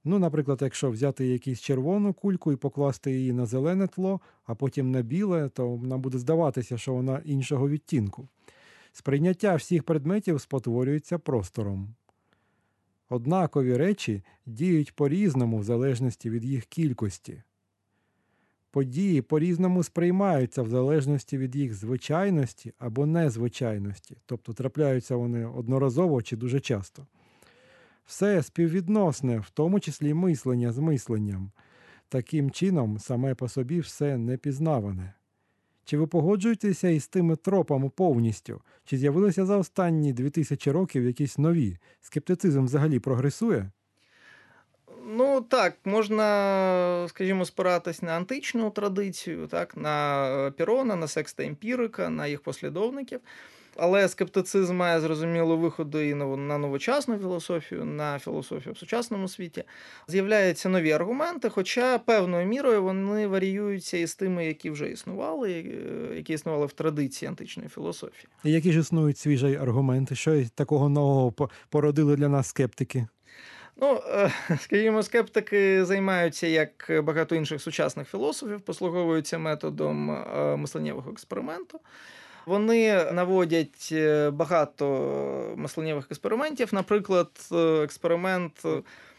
Ну, 0.04 0.18
наприклад, 0.18 0.58
якщо 0.62 0.90
взяти 0.90 1.26
якусь 1.26 1.60
червону 1.60 2.12
кульку 2.12 2.52
і 2.52 2.56
покласти 2.56 3.12
її 3.12 3.32
на 3.32 3.46
зелене 3.46 3.86
тло, 3.86 4.20
а 4.44 4.54
потім 4.54 4.90
на 4.90 5.02
біле, 5.02 5.48
то 5.48 5.80
нам 5.82 6.00
буде 6.00 6.18
здаватися, 6.18 6.78
що 6.78 6.94
вона 6.94 7.20
іншого 7.24 7.68
відтінку. 7.68 8.28
Сприйняття 8.92 9.54
всіх 9.54 9.82
предметів 9.82 10.40
спотворюється 10.40 11.18
простором. 11.18 11.94
Однакові 13.08 13.76
речі 13.76 14.22
діють 14.46 14.94
по 14.94 15.08
різному 15.08 15.58
в 15.58 15.64
залежності 15.64 16.30
від 16.30 16.44
їх 16.44 16.64
кількості. 16.64 17.42
Події 18.74 19.22
по-різному 19.22 19.82
сприймаються 19.82 20.62
в 20.62 20.68
залежності 20.68 21.38
від 21.38 21.56
їх 21.56 21.74
звичайності 21.74 22.72
або 22.78 23.06
незвичайності, 23.06 24.16
тобто 24.26 24.52
трапляються 24.52 25.16
вони 25.16 25.46
одноразово 25.46 26.22
чи 26.22 26.36
дуже 26.36 26.60
часто. 26.60 27.06
Все 28.06 28.42
співвідносне, 28.42 29.38
в 29.38 29.50
тому 29.50 29.80
числі 29.80 30.14
мислення 30.14 30.72
з 30.72 30.78
мисленням. 30.78 31.50
Таким 32.08 32.50
чином, 32.50 32.98
саме 32.98 33.34
по 33.34 33.48
собі 33.48 33.80
все 33.80 34.18
непізнаване. 34.18 35.14
Чи 35.84 35.98
ви 35.98 36.06
погоджуєтеся 36.06 36.88
із 36.88 37.08
тими 37.08 37.36
тропами 37.36 37.88
повністю? 37.88 38.60
Чи 38.84 38.98
з'явилися 38.98 39.46
за 39.46 39.56
останні 39.56 40.12
2000 40.12 40.70
років 40.70 41.04
якісь 41.04 41.38
нові? 41.38 41.78
Скептицизм 42.00 42.64
взагалі 42.64 42.98
прогресує? 42.98 43.70
Ну 45.06 45.40
так, 45.40 45.76
можна, 45.84 47.06
скажімо, 47.08 47.44
спиратись 47.44 48.02
на 48.02 48.12
античну 48.12 48.70
традицію, 48.70 49.46
так, 49.46 49.76
на 49.76 50.52
Пірона, 50.56 50.96
на 50.96 51.08
секста 51.08 51.44
емпірика, 51.44 52.08
на 52.08 52.26
їх 52.26 52.40
послідовників. 52.40 53.20
Але 53.76 54.08
скептицизм 54.08 54.76
має 54.76 55.00
зрозуміло 55.00 55.56
виходи 55.56 56.08
і 56.08 56.14
на 56.14 56.58
новочасну 56.58 57.18
філософію, 57.18 57.84
на 57.84 58.18
філософію 58.18 58.72
в 58.72 58.78
сучасному 58.78 59.28
світі. 59.28 59.64
З'являються 60.08 60.68
нові 60.68 60.92
аргументи, 60.92 61.48
хоча 61.48 61.98
певною 61.98 62.46
мірою 62.46 62.82
вони 62.82 63.26
варіюються 63.26 63.96
із 63.96 64.14
тими, 64.14 64.46
які 64.46 64.70
вже 64.70 64.88
існували, 64.88 65.52
е, 65.52 66.16
які 66.16 66.32
існували 66.32 66.66
в 66.66 66.72
традиції 66.72 67.28
античної 67.28 67.68
філософії. 67.68 68.26
І 68.44 68.52
Які 68.52 68.72
ж 68.72 68.78
існують 68.78 69.18
свіжі 69.18 69.56
аргументи? 69.56 70.14
Що 70.14 70.44
такого 70.54 70.88
нового 70.88 71.50
породили 71.68 72.16
для 72.16 72.28
нас 72.28 72.48
скептики? 72.48 73.06
Ну, 73.76 74.00
е, 74.08 74.32
скажімо, 74.60 75.02
скептики 75.02 75.84
займаються, 75.84 76.46
як 76.46 76.90
багато 77.04 77.34
інших 77.34 77.62
сучасних 77.62 78.08
філософів, 78.08 78.60
послуговуються 78.60 79.38
методом 79.38 80.10
е, 80.10 80.56
мисленнєвого 80.56 81.10
експерименту. 81.10 81.80
Вони 82.46 83.04
наводять 83.12 83.88
е, 83.92 84.30
багато 84.30 85.54
мисленнєвих 85.56 86.06
експериментів, 86.10 86.68
наприклад, 86.72 87.30
експеримент 87.82 88.62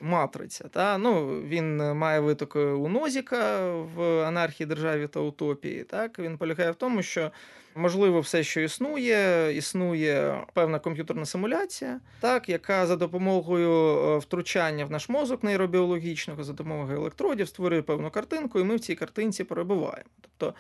матриця. 0.02 0.68
Та? 0.68 0.98
Ну, 0.98 1.42
Він 1.42 1.78
має 1.78 2.20
витоки 2.20 2.60
у 2.60 2.88
Нозіка 2.88 3.70
в 3.96 4.02
анархії 4.22 4.68
державі 4.68 5.08
та 5.08 5.20
утопії. 5.20 5.84
Так? 5.84 6.20
Він 6.20 6.38
полягає 6.38 6.72
в 6.72 6.76
тому, 6.76 7.02
що 7.02 7.32
можливо 7.76 8.20
все, 8.20 8.44
що 8.44 8.62
існує, 8.62 9.54
існує 9.58 10.44
певна 10.54 10.80
комп'ютерна 10.80 11.26
симуляція, 11.26 12.00
так, 12.20 12.50
яка 12.50 12.86
за 12.88 12.96
допомогою 12.96 13.72
е, 13.72 14.18
втручання 14.18 14.86
в 14.86 14.92
наш 14.92 15.10
мозок 15.10 15.44
нейробіологічного, 15.44 16.44
за 16.44 16.54
допомогою 16.54 16.98
електродів 16.98 17.48
створює 17.48 17.82
певну 17.82 18.12
картинку, 18.12 18.60
і 18.60 18.64
ми 18.64 18.76
в 18.76 18.80
цій 18.80 18.96
картинці 18.96 19.44
перебуваємо. 19.44 20.10
Тобто 20.22 20.54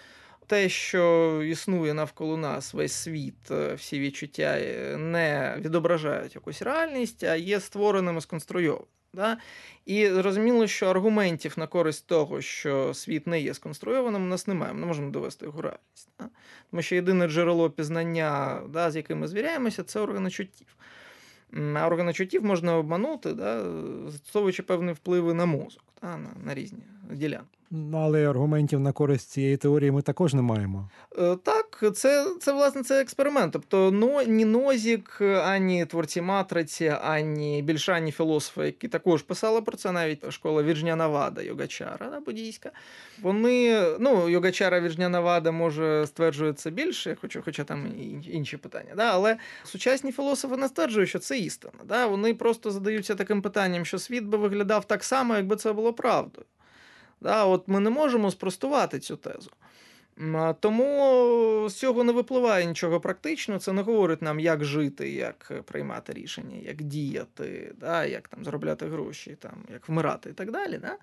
те, 0.47 0.69
що 0.69 1.41
існує 1.45 1.93
навколо 1.93 2.37
нас, 2.37 2.73
весь 2.73 2.93
світ, 2.93 3.51
е, 3.51 3.73
всі 3.73 3.99
відчуття 3.99 4.57
е, 4.57 4.97
не 4.97 5.57
відображають 5.59 6.35
якусь 6.35 6.61
реальність, 6.61 7.23
а 7.23 7.35
є 7.35 7.59
створеними 7.59 8.21
сконструйованими. 8.21 8.87
Да? 9.13 9.37
І 9.85 10.07
зрозуміло, 10.07 10.67
що 10.67 10.87
аргументів 10.87 11.53
на 11.57 11.67
користь 11.67 12.07
того, 12.07 12.41
що 12.41 12.93
світ 12.93 13.27
не 13.27 13.41
є 13.41 13.53
сконструйованим, 13.53 14.23
у 14.23 14.25
нас 14.25 14.47
немає. 14.47 14.73
Ми 14.73 14.79
не 14.79 14.85
можемо 14.85 15.11
довести 15.11 15.45
його 15.45 15.61
реальність. 15.61 16.09
Да? 16.19 16.29
Тому 16.71 16.81
що 16.81 16.95
єдине 16.95 17.27
джерело 17.27 17.69
пізнання, 17.69 18.61
да, 18.69 18.91
з 18.91 18.95
яким 18.95 19.19
ми 19.19 19.27
звіряємося, 19.27 19.83
це 19.83 19.99
органи 19.99 20.29
чуттів. 20.29 20.75
А 21.75 21.87
органи 21.87 22.13
чуттів 22.13 22.43
можна 22.43 22.77
обманути, 22.77 23.33
да, 23.33 23.63
застосовуючи 24.07 24.63
певні 24.63 24.91
впливи 24.91 25.33
на 25.33 25.45
мозок, 25.45 25.83
да, 26.01 26.17
на, 26.17 26.29
на 26.43 26.53
різні 26.53 26.83
ділянки. 27.11 27.55
Ну, 27.71 27.97
але 27.97 28.29
аргументів 28.29 28.79
на 28.79 28.91
користь 28.91 29.29
цієї 29.29 29.57
теорії 29.57 29.91
ми 29.91 30.01
також 30.01 30.33
не 30.33 30.41
маємо. 30.41 30.89
Е, 31.17 31.37
так, 31.43 31.83
це 31.95 32.27
це 32.39 32.53
власне 32.53 32.83
це 32.83 33.01
експеримент. 33.01 33.53
Тобто, 33.53 33.91
ну 33.91 34.21
ні 34.21 34.45
Нозік, 34.45 35.21
ані 35.21 35.85
творці 35.85 36.21
матриці, 36.21 36.93
ані 37.01 37.61
більш 37.61 37.89
ранні 37.89 38.11
філософи, 38.11 38.65
які 38.65 38.87
також 38.87 39.21
писали 39.21 39.61
про 39.61 39.77
це, 39.77 39.91
навіть 39.91 40.31
школа 40.31 40.63
Віржня 40.63 40.95
Навада, 40.95 41.41
Йогачара 41.41 42.09
да, 42.11 42.19
буддійська. 42.19 42.71
Вони, 43.21 43.81
ну, 43.99 44.29
Йогачара 44.29 44.81
Віржня 44.81 45.09
Навада 45.09 45.51
може 45.51 46.07
стверджує 46.07 46.53
це 46.53 46.69
більше, 46.69 47.17
хоча, 47.21 47.41
хоча 47.41 47.63
там 47.63 47.91
інші 48.31 48.57
питання. 48.57 48.93
Да, 48.97 49.11
Але 49.13 49.37
сучасні 49.63 50.11
філософи 50.11 50.57
не 50.57 50.67
стверджують, 50.67 51.09
що 51.09 51.19
це 51.19 51.37
істина. 51.37 51.73
Да, 51.85 52.07
Вони 52.07 52.33
просто 52.33 52.71
задаються 52.71 53.15
таким 53.15 53.41
питанням, 53.41 53.85
що 53.85 53.99
світ 53.99 54.23
би 54.23 54.37
виглядав 54.37 54.85
так 54.85 55.03
само, 55.03 55.35
якби 55.35 55.55
це 55.55 55.73
було 55.73 55.93
правдою. 55.93 56.45
Да, 57.21 57.45
От 57.45 57.67
Ми 57.67 57.79
не 57.79 57.89
можемо 57.89 58.31
спростувати 58.31 58.99
цю 58.99 59.15
тезу. 59.15 59.51
Тому 60.59 61.65
з 61.69 61.73
цього 61.73 62.03
не 62.03 62.11
випливає 62.11 62.65
нічого 62.65 62.99
практично. 62.99 63.59
Це 63.59 63.73
не 63.73 63.81
говорить 63.81 64.21
нам, 64.21 64.39
як 64.39 64.65
жити, 64.65 65.09
як 65.09 65.51
приймати 65.65 66.13
рішення, 66.13 66.57
як 66.63 66.83
діяти, 66.83 67.73
да, 67.79 68.05
як 68.05 68.27
там 68.27 68.43
заробляти 68.43 68.85
гроші, 68.85 69.37
там, 69.39 69.63
як 69.71 69.89
вмирати 69.89 70.29
і 70.29 70.33
так 70.33 70.51
далі. 70.51 70.77
Да? 70.77 70.97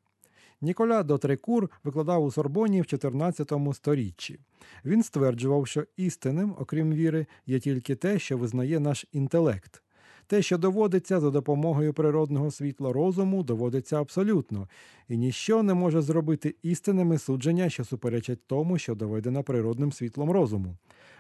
Ніколя 0.62 1.04
Дотрекур 1.04 1.70
викладав 1.84 2.24
у 2.24 2.32
Сорбоні 2.32 2.82
в 2.82 2.86
14 2.86 3.52
сторіччі. 3.74 4.40
Він 4.86 5.04
стверджував, 5.04 5.68
що 5.68 5.84
істинним, 5.98 6.56
окрім 6.60 6.94
віри, 6.94 7.26
є 7.46 7.60
тільки 7.60 7.96
те, 7.96 8.20
що 8.20 8.38
визнає 8.38 8.80
наш 8.80 9.06
інтелект. 9.12 9.84
Те, 10.28 10.42
що 10.42 10.58
доводиться 10.58 11.20
за 11.20 11.30
допомогою 11.30 11.94
природного 11.94 12.52
світла 12.52 12.94
розуму, 12.94 13.44
доводиться 13.44 14.02
абсолютно, 14.02 14.68
і 15.08 15.18
ніщо 15.18 15.64
не 15.64 15.74
може 15.74 16.02
зробити 16.02 16.56
істинними 16.64 17.18
судження, 17.18 17.70
що 17.70 17.84
суперечать 17.84 18.48
тому, 18.48 18.78
що 18.78 18.96
доведено 18.96 19.44
природним 19.44 19.92
світлом 19.92 20.32
розуму. 20.32 20.78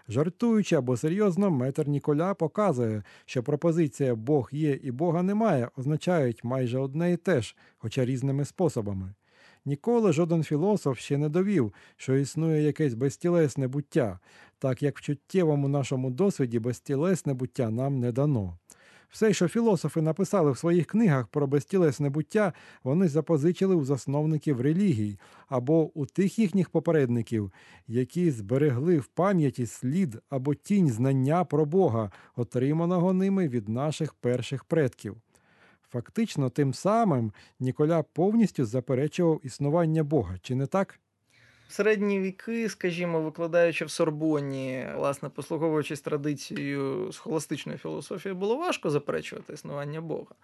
Жартуючи 0.09 0.75
або 0.75 0.97
серйозно, 0.97 1.51
метр 1.51 1.87
Ніколя 1.87 2.33
показує, 2.33 3.03
що 3.25 3.43
пропозиція 3.43 4.15
Бог 4.15 4.49
є 4.51 4.79
і 4.83 4.91
Бога 4.91 5.23
немає 5.23 5.69
означають 5.75 6.43
майже 6.43 6.79
одне 6.79 7.13
і 7.13 7.17
те 7.17 7.41
ж, 7.41 7.55
хоча 7.77 8.05
різними 8.05 8.45
способами. 8.45 9.13
Ніколи 9.65 10.13
жоден 10.13 10.43
філософ 10.43 10.99
ще 10.99 11.17
не 11.17 11.29
довів, 11.29 11.73
що 11.97 12.15
існує 12.15 12.61
якесь 12.61 12.93
безтілесне 12.93 13.67
буття, 13.67 14.19
так 14.59 14.83
як 14.83 14.97
в 14.97 15.01
чуттєвому 15.01 15.67
нашому 15.67 16.09
досвіді 16.11 16.59
безтілесне 16.59 17.33
буття 17.33 17.69
нам 17.69 17.99
не 17.99 18.11
дано. 18.11 18.57
Все, 19.11 19.33
що 19.33 19.47
філософи 19.47 20.01
написали 20.01 20.51
в 20.51 20.57
своїх 20.57 20.85
книгах 20.85 21.27
про 21.27 21.47
безтілесне 21.47 22.09
буття, 22.09 22.53
вони 22.83 23.07
запозичили 23.07 23.75
у 23.75 23.85
засновників 23.85 24.61
релігій 24.61 25.19
або 25.47 25.99
у 25.99 26.05
тих 26.05 26.39
їхніх 26.39 26.69
попередників, 26.69 27.51
які 27.87 28.31
зберегли 28.31 28.97
в 28.97 29.05
пам'яті 29.05 29.65
слід 29.65 30.17
або 30.29 30.55
тінь 30.55 30.89
знання 30.89 31.43
про 31.43 31.65
Бога, 31.65 32.11
отриманого 32.35 33.13
ними 33.13 33.47
від 33.47 33.69
наших 33.69 34.13
перших 34.13 34.63
предків. 34.63 35.17
Фактично, 35.91 36.49
тим 36.49 36.73
самим 36.73 37.33
Ніколя 37.59 38.03
повністю 38.03 38.65
заперечував 38.65 39.41
існування 39.43 40.03
Бога, 40.03 40.37
чи 40.41 40.55
не 40.55 40.65
так? 40.65 40.99
В 41.67 41.73
середні 41.73 42.19
віки, 42.19 42.69
скажімо, 42.69 43.21
викладаючи 43.21 43.85
в 43.85 43.91
Сорбоні, 43.91 44.87
власне, 44.95 45.29
послуговуючись 45.29 46.01
традицією 46.01 47.11
схоластичної 47.11 47.77
філософії, 47.77 48.33
було 48.33 48.57
важко 48.57 48.89
заперечувати 48.89 49.53
існування 49.53 50.01
Бога. 50.01 50.35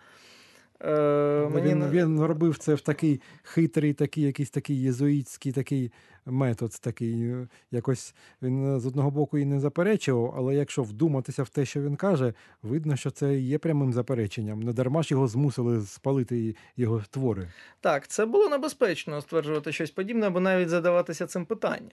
Е, 0.84 1.50
мені... 1.54 1.70
Він 1.70 1.90
він 1.90 2.22
робив 2.22 2.58
це 2.58 2.74
в 2.74 2.82
такий 2.82 3.22
хитрий, 3.44 3.94
такий 3.94 4.24
якийсь 4.24 4.50
такий 4.50 4.82
єзуїтський 4.82 5.52
такий 5.52 5.92
метод. 6.26 6.72
такий, 6.82 7.24
е, 7.24 7.48
якось 7.72 8.16
Він 8.42 8.76
е, 8.76 8.80
з 8.80 8.86
одного 8.86 9.12
боку 9.12 9.38
і 9.38 9.46
не 9.46 9.60
заперечував, 9.60 10.34
але 10.38 10.56
якщо 10.56 10.84
вдуматися 10.84 11.44
в 11.44 11.50
те, 11.50 11.66
що 11.66 11.82
він 11.82 11.96
каже, 11.96 12.34
видно, 12.64 12.96
що 12.96 13.12
це 13.12 13.40
є 13.40 13.58
прямим 13.58 13.94
запереченням. 13.94 14.60
Не 14.60 14.74
дарма 14.74 15.04
ж 15.04 15.08
його 15.12 15.28
змусили 15.28 15.82
спалити 15.82 16.56
його 16.78 17.04
твори. 17.10 17.52
Так, 17.82 18.08
це 18.08 18.26
було 18.26 18.50
небезпечно 18.50 19.22
стверджувати 19.22 19.72
щось 19.72 19.92
подібне, 19.92 20.28
або 20.28 20.40
навіть 20.40 20.70
задаватися 20.70 21.28
цим 21.28 21.46
питанням. 21.46 21.92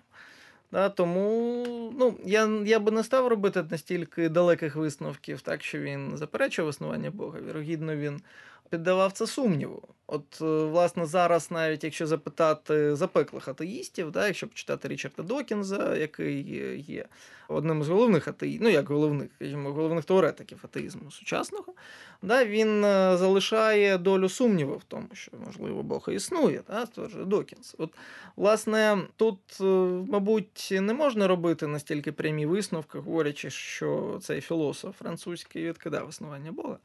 Да, 0.73 0.89
Тому 0.89 1.65
ну, 1.99 2.15
я 2.25 2.49
я 2.65 2.79
би 2.79 2.91
не 2.91 3.05
став 3.05 3.29
робити 3.29 3.65
настільки 3.71 4.29
далеких 4.29 4.77
висновків, 4.77 5.41
так 5.41 5.63
що 5.63 5.79
він 5.79 6.17
заперечував 6.17 6.71
існування 6.71 7.11
Бога. 7.11 7.39
Вірогідно, 7.49 7.97
він 7.97 8.21
піддавав 8.75 9.13
це 9.13 9.27
сумніву. 9.27 9.83
От, 10.07 10.41
е, 10.41 10.45
власне, 10.45 11.07
зараз, 11.07 11.51
навіть 11.51 11.85
якщо 11.85 12.07
запитати 12.07 12.97
запеклих 12.97 13.49
атеїстів, 13.49 14.11
да, 14.11 14.27
якщо 14.27 14.49
почитати 14.49 14.89
Річарда 14.89 15.23
Докінза, 15.23 15.97
який 15.97 16.83
є 16.83 17.05
одним 17.49 17.85
з 17.85 17.89
головних 17.89 18.29
атеїстів, 18.29 18.63
ну 18.63 18.69
як 18.69 18.89
головних, 18.89 19.29
скажімо, 19.37 19.73
головних 19.73 20.05
теоретиків 20.05 20.59
атеїзму 20.65 21.11
сучасного, 21.11 21.73
да, 22.23 22.45
він 22.45 22.85
е, 22.85 23.17
залишає 23.17 23.99
долю 23.99 24.29
сумніву 24.29 24.77
в 24.77 24.85
тому, 24.85 25.09
що, 25.13 25.33
можливо, 25.47 25.83
Бог 25.83 26.09
існує, 26.13 26.63
да, 26.69 26.87
стверджує 26.87 27.25
Докінс. 27.25 27.75
От, 27.79 27.95
власне, 28.37 28.99
тут, 29.17 29.39
е, 29.61 29.65
мабуть, 30.11 30.69
не 30.81 30.95
можна 30.95 31.29
робити 31.29 31.67
настільки 31.67 32.13
прямі 32.13 32.47
висновки, 32.47 32.99
говорячи, 32.99 33.51
що 33.51 34.19
цей 34.23 34.41
філософ 34.41 34.99
французький 34.99 35.65
відкидав 35.65 36.09
існування 36.09 36.53
Бога. 36.53 36.79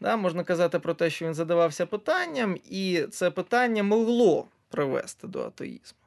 Да, 0.00 0.16
Можна 0.16 0.44
казати 0.44 0.78
про 0.78 0.94
те, 0.94 1.10
що 1.10 1.26
він 1.26 1.34
задавався 1.34 1.86
питанням, 1.86 2.56
і 2.70 3.06
це 3.10 3.30
питання 3.30 3.82
могло 3.82 4.46
привести 4.70 5.26
до 5.26 5.40
атеїзму. 5.40 5.98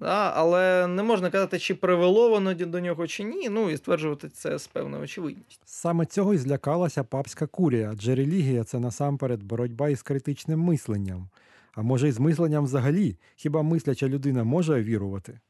Да, 0.00 0.32
Але 0.36 0.86
не 0.86 1.02
можна 1.02 1.30
казати, 1.30 1.58
чи 1.58 1.74
привело 1.74 2.30
воно 2.30 2.54
до 2.54 2.80
нього, 2.80 3.06
чи 3.06 3.24
ні. 3.24 3.48
Ну 3.48 3.70
і 3.70 3.76
стверджувати 3.76 4.28
це 4.28 4.58
з 4.58 4.66
певною 4.66 5.02
очевидністю. 5.02 5.62
Саме 5.64 6.06
цього 6.06 6.34
і 6.34 6.38
злякалася 6.38 7.04
папська 7.04 7.46
курія, 7.46 7.90
адже 7.92 8.14
релігія 8.14 8.64
це 8.64 8.78
насамперед 8.78 9.42
боротьба 9.42 9.88
із 9.88 10.02
критичним 10.02 10.60
мисленням. 10.60 11.28
А 11.74 11.82
може, 11.82 12.08
і 12.08 12.12
з 12.12 12.18
мисленням 12.18 12.64
взагалі? 12.64 13.16
Хіба 13.36 13.62
мисляча 13.62 14.08
людина 14.08 14.44
може 14.44 14.82
вірувати? 14.82 15.40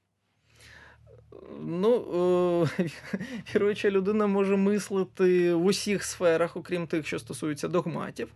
Ну, 1.61 2.68
е, 2.79 2.90
віруюча 3.55 3.90
людина 3.90 4.27
може 4.27 4.57
мислити 4.57 5.55
в 5.55 5.64
усіх 5.64 6.05
сферах, 6.05 6.57
окрім 6.57 6.87
тих, 6.87 7.07
що 7.07 7.18
стосуються 7.18 7.68
догматів. 7.68 8.29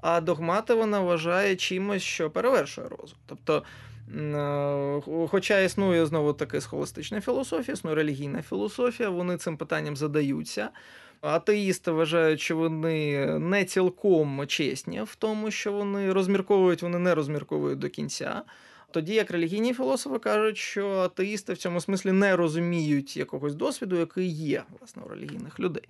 А 0.00 0.20
догмати 0.20 0.74
вона 0.74 1.00
вважає 1.00 1.56
чимось, 1.56 2.02
що 2.02 2.30
перевершує 2.30 2.88
розум. 2.88 3.18
Тобто, 3.26 3.62
е, 4.16 5.00
хоча 5.30 5.60
існує 5.60 6.06
знову 6.06 6.32
таки 6.32 6.60
схоластична 6.60 7.20
філософія, 7.20 7.72
існує 7.72 7.96
релігійна 7.96 8.42
філософія, 8.42 9.08
вони 9.08 9.36
цим 9.36 9.56
питанням 9.56 9.96
задаються. 9.96 10.70
Атеїсти 11.20 11.90
вважають, 11.90 12.40
що 12.40 12.56
вони 12.56 13.26
не 13.38 13.64
цілком 13.64 14.46
чесні 14.46 15.02
в 15.02 15.14
тому, 15.14 15.50
що 15.50 15.72
вони 15.72 16.12
розмірковують, 16.12 16.82
вони 16.82 16.98
не 16.98 17.14
розмірковують 17.14 17.78
до 17.78 17.88
кінця. 17.88 18.42
Тоді 18.90 19.14
як 19.14 19.30
релігійні 19.30 19.74
філософи 19.74 20.18
кажуть, 20.18 20.56
що 20.56 20.88
атеїсти 20.88 21.52
в 21.52 21.56
цьому 21.56 21.80
смислі 21.80 22.12
не 22.12 22.36
розуміють 22.36 23.16
якогось 23.16 23.54
досвіду, 23.54 23.96
який 23.96 24.28
є 24.28 24.62
власне 24.78 25.02
у 25.06 25.08
релігійних 25.08 25.60
людей. 25.60 25.88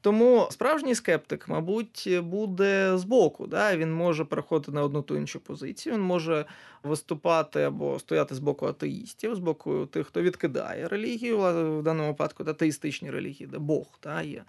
Тому 0.00 0.48
справжній 0.50 0.94
скептик, 0.94 1.48
мабуть, 1.48 2.08
буде 2.22 2.98
збоку. 2.98 3.46
Да? 3.46 3.76
Він 3.76 3.92
може 3.92 4.24
переходити 4.24 4.72
на 4.72 4.82
одну 4.82 5.02
ту 5.02 5.16
іншу 5.16 5.40
позицію, 5.40 5.94
він 5.94 6.02
може 6.02 6.44
виступати 6.82 7.62
або 7.62 7.98
стояти 7.98 8.34
з 8.34 8.38
боку 8.38 8.66
атеїстів, 8.66 9.34
з 9.34 9.38
боку 9.38 9.86
тих, 9.86 10.06
хто 10.06 10.22
відкидає 10.22 10.88
релігію, 10.88 11.38
в 11.78 11.82
даному 11.82 12.08
випадку 12.08 12.44
атеїстичні 12.46 13.10
релігії, 13.10 13.46
де 13.46 13.58
Бог 13.58 13.86
та, 14.00 14.22
є 14.22 14.42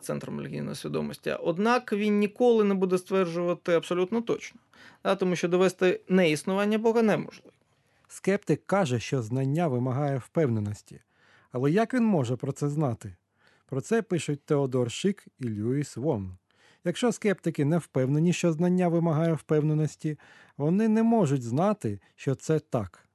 центром 0.00 0.40
релігійної 0.40 0.76
свідомості. 0.76 1.30
Однак 1.30 1.92
він 1.92 2.18
ніколи 2.18 2.64
не 2.64 2.74
буде 2.74 2.98
стверджувати 2.98 3.72
абсолютно 3.72 4.22
точно 4.22 4.60
тому 5.18 5.36
що 5.36 5.48
довести 5.48 6.00
неіснування 6.08 6.78
Бога 6.78 7.02
неможливо. 7.02 7.52
Скептик 8.08 8.66
каже, 8.66 9.00
що 9.00 9.22
знання 9.22 9.68
вимагає 9.68 10.18
впевненості. 10.18 11.00
Але 11.52 11.70
як 11.70 11.94
він 11.94 12.04
може 12.04 12.36
про 12.36 12.52
це 12.52 12.68
знати? 12.68 13.16
Про 13.66 13.80
це 13.80 14.02
пишуть 14.02 14.44
Теодор 14.44 14.90
Шик 14.90 15.26
і 15.38 15.48
Льюіс 15.48 15.96
Вон. 15.96 16.36
Якщо 16.84 17.12
скептики 17.12 17.64
не 17.64 17.78
впевнені, 17.78 18.32
що 18.32 18.52
знання 18.52 18.88
вимагає 18.88 19.32
впевненості, 19.32 20.18
вони 20.56 20.88
не 20.88 21.02
можуть 21.02 21.42
знати, 21.42 22.00
що 22.16 22.34
це 22.34 22.58
так. 22.58 23.07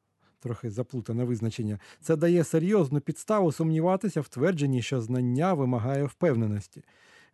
Трохи 0.44 0.70
заплутане 0.70 1.24
визначення. 1.24 1.80
Це 2.02 2.16
дає 2.16 2.44
серйозну 2.44 3.00
підставу 3.00 3.52
сумніватися 3.52 4.22
в 4.22 4.28
твердженні, 4.28 4.82
що 4.82 5.02
знання 5.02 5.54
вимагає 5.54 6.04
впевненості. 6.04 6.84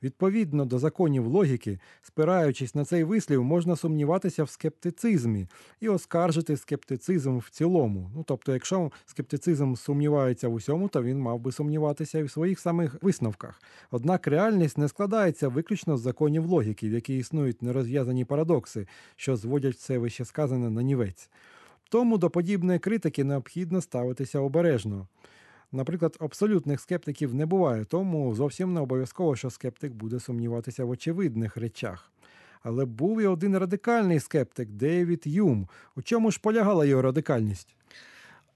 Відповідно 0.03 0.65
до 0.65 0.79
законів 0.79 1.27
логіки, 1.27 1.79
спираючись 2.01 2.75
на 2.75 2.85
цей 2.85 3.03
вислів, 3.03 3.43
можна 3.43 3.75
сумніватися 3.75 4.43
в 4.43 4.49
скептицизмі 4.49 5.47
і 5.79 5.89
оскаржити 5.89 6.57
скептицизм 6.57 7.37
в 7.37 7.49
цілому. 7.49 8.11
Ну 8.15 8.23
тобто, 8.27 8.53
якщо 8.53 8.91
скептицизм 9.05 9.75
сумнівається 9.75 10.47
в 10.47 10.53
усьому, 10.53 10.87
то 10.87 11.03
він 11.03 11.19
мав 11.19 11.39
би 11.39 11.51
сумніватися 11.51 12.19
і 12.19 12.23
в 12.23 12.31
своїх 12.31 12.59
самих 12.59 13.03
висновках. 13.03 13.61
Однак 13.91 14.27
реальність 14.27 14.77
не 14.77 14.87
складається 14.87 15.47
виключно 15.47 15.97
з 15.97 16.01
законів 16.01 16.45
логіки, 16.45 16.89
в 16.89 16.93
якій 16.93 17.17
існують 17.17 17.61
нерозв'язані 17.61 18.25
парадокси, 18.25 18.87
що 19.15 19.35
зводять 19.35 19.75
все 19.75 19.97
вище 19.97 20.25
сказане 20.25 20.69
на 20.69 20.83
нівець. 20.83 21.29
Тому 21.89 22.17
до 22.17 22.30
подібної 22.30 22.80
критики 22.80 23.23
необхідно 23.23 23.82
ставитися 23.82 24.39
обережно. 24.39 25.08
Наприклад, 25.71 26.17
абсолютних 26.19 26.80
скептиків 26.80 27.36
не 27.36 27.45
буває, 27.45 27.86
тому 27.86 28.36
зовсім 28.36 28.73
не 28.73 28.80
обов'язково, 28.80 29.36
що 29.36 29.49
скептик 29.49 29.93
буде 29.93 30.19
сумніватися 30.19 30.86
в 30.86 30.89
очевидних 30.89 31.58
речах. 31.58 32.12
Але 32.63 32.86
був 32.86 33.21
і 33.21 33.25
один 33.25 33.58
радикальний 33.58 34.19
скептик 34.19 34.69
Девід 34.69 35.23
Юм. 35.25 35.67
У 35.95 36.02
чому 36.02 36.32
ж 36.32 36.39
полягала 36.41 36.86
його 36.86 37.02
радикальність? 37.02 37.75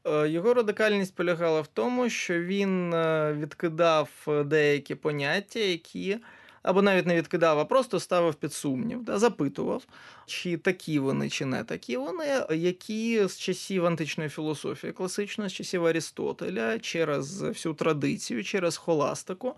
Е, 0.06 0.30
його 0.30 0.54
радикальність 0.54 1.16
полягала 1.16 1.62
в 1.62 1.68
тому, 1.68 2.10
що 2.10 2.42
він 2.42 2.94
е, 2.94 3.34
відкидав 3.34 4.10
деякі 4.46 4.96
поняття, 4.96 5.60
які 5.60 6.18
або 6.64 6.82
навіть 6.82 7.06
не 7.06 7.16
відкидав, 7.16 7.60
а 7.60 7.66
просто 7.66 8.00
ставив 8.00 8.36
під 8.36 8.54
сумнів, 8.54 9.04
да, 9.04 9.20
запитував, 9.20 9.84
чи 10.26 10.58
такі 10.58 11.00
вони, 11.00 11.30
чи 11.30 11.46
не 11.46 11.64
такі 11.64 11.98
вони, 11.98 12.46
які 12.50 13.28
з 13.28 13.38
часів 13.38 13.86
античної 13.86 14.30
філософії, 14.30 14.94
класичної, 14.94 15.50
з 15.50 15.54
часів 15.54 15.86
Арістотеля, 15.86 16.80
через 16.80 17.42
всю 17.42 17.74
традицію, 17.74 18.44
через 18.44 18.78
холастику. 18.78 19.54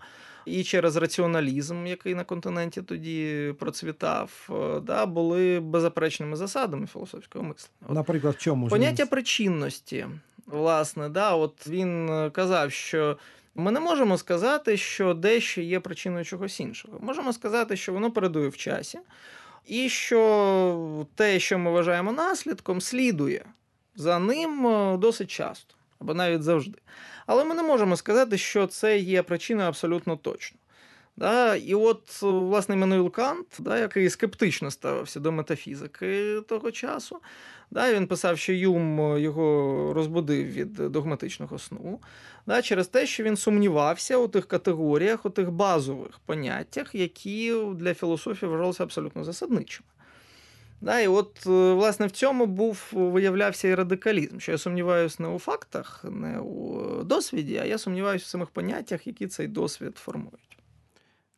І 0.46 0.64
через 0.64 0.96
раціоналізм, 0.96 1.86
який 1.86 2.14
на 2.14 2.24
континенті 2.24 2.82
тоді 2.82 3.54
процвітав, 3.58 4.50
да, 4.82 5.06
були 5.06 5.60
беззаперечними 5.60 6.36
засадами 6.36 6.86
філософського 6.86 7.44
мислення. 7.44 7.94
Наприклад, 7.94 8.34
в 8.34 8.38
чому 8.38 8.68
поняття 8.68 9.06
причинності, 9.06 10.06
власне, 10.46 11.08
да, 11.08 11.34
от 11.34 11.66
він 11.66 12.10
казав, 12.32 12.72
що 12.72 13.18
ми 13.56 13.72
не 13.72 13.80
можемо 13.80 14.18
сказати, 14.18 14.76
що 14.76 15.14
дещо 15.14 15.60
є 15.60 15.80
причиною 15.80 16.24
чогось 16.24 16.60
іншого. 16.60 16.98
Можемо 17.00 17.32
сказати, 17.32 17.76
що 17.76 17.92
воно 17.92 18.10
передує 18.10 18.48
в 18.48 18.56
часі, 18.56 18.98
і 19.66 19.88
що 19.88 21.06
те, 21.14 21.40
що 21.40 21.58
ми 21.58 21.70
вважаємо 21.70 22.12
наслідком, 22.12 22.80
слідує 22.80 23.44
за 23.94 24.18
ним 24.18 24.66
е, 24.66 24.96
досить 24.96 25.30
часто 25.30 25.74
або 25.98 26.14
навіть 26.14 26.42
завжди. 26.42 26.78
Але 27.26 27.44
ми 27.44 27.54
не 27.54 27.62
можемо 27.62 27.96
сказати, 27.96 28.38
що 28.38 28.66
це 28.66 28.98
є 28.98 29.22
причиною 29.22 29.68
абсолютно 29.68 30.16
точно. 30.16 30.58
Да? 31.16 31.56
І 31.56 31.74
от, 31.74 32.22
власне, 32.22 32.74
Еммануїл 32.74 33.10
Кант, 33.10 33.46
да, 33.58 33.78
який 33.78 34.10
скептично 34.10 34.70
ставився 34.70 35.20
до 35.20 35.32
метафізики 35.32 36.40
того 36.48 36.70
часу, 36.70 37.18
да, 37.70 37.94
він 37.94 38.06
писав, 38.06 38.38
що 38.38 38.52
Юм 38.52 39.18
його 39.18 39.92
розбудив 39.94 40.46
від 40.46 40.72
догматичного 40.72 41.58
сну, 41.58 42.00
да, 42.46 42.62
через 42.62 42.88
те, 42.88 43.06
що 43.06 43.22
він 43.22 43.36
сумнівався 43.36 44.16
у 44.16 44.28
тих 44.28 44.46
категоріях, 44.46 45.26
у 45.26 45.30
тих 45.30 45.50
базових 45.50 46.18
поняттях, 46.26 46.94
які 46.94 47.54
для 47.74 47.94
філософії 47.94 48.50
вважалися 48.50 48.82
абсолютно 48.82 49.24
засадничими. 49.24 49.88
Да, 50.80 51.00
І 51.00 51.08
от, 51.08 51.46
власне, 51.46 52.06
в 52.06 52.10
цьому 52.10 52.46
був 52.46 52.88
виявлявся 52.92 53.68
і 53.68 53.74
радикалізм, 53.74 54.38
що 54.38 54.52
я 54.52 54.58
сумніваюся 54.58 55.16
не 55.22 55.28
у 55.28 55.38
фактах, 55.38 56.04
не 56.10 56.40
у 56.40 56.82
досвіді, 57.02 57.56
а 57.56 57.64
я 57.64 57.78
сумніваюся 57.78 58.24
в 58.24 58.28
самих 58.28 58.50
поняттях, 58.50 59.06
які 59.06 59.26
цей 59.26 59.48
досвід 59.48 59.96
формують. 59.96 60.55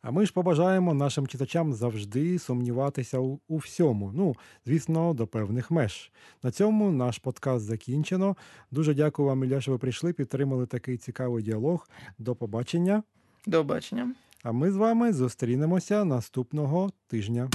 А 0.01 0.11
ми 0.11 0.25
ж 0.25 0.33
побажаємо 0.33 0.93
нашим 0.93 1.27
читачам 1.27 1.73
завжди 1.73 2.39
сумніватися 2.39 3.19
у, 3.19 3.39
у 3.47 3.57
всьому. 3.57 4.11
Ну, 4.15 4.35
звісно, 4.65 5.13
до 5.13 5.27
певних 5.27 5.71
меж. 5.71 6.11
На 6.43 6.51
цьому 6.51 6.91
наш 6.91 7.17
подкаст 7.17 7.65
закінчено. 7.65 8.35
Дуже 8.71 8.93
дякую 8.93 9.27
вам, 9.27 9.43
Ілля, 9.43 9.61
що 9.61 9.71
ви 9.71 9.77
прийшли, 9.77 10.13
підтримали 10.13 10.65
такий 10.65 10.97
цікавий 10.97 11.43
діалог. 11.43 11.89
До 12.17 12.35
побачення. 12.35 13.03
До 13.47 13.57
побачення. 13.57 14.13
А 14.43 14.51
ми 14.51 14.71
з 14.71 14.75
вами 14.75 15.13
зустрінемося 15.13 16.05
наступного 16.05 16.89
тижня. 17.07 17.49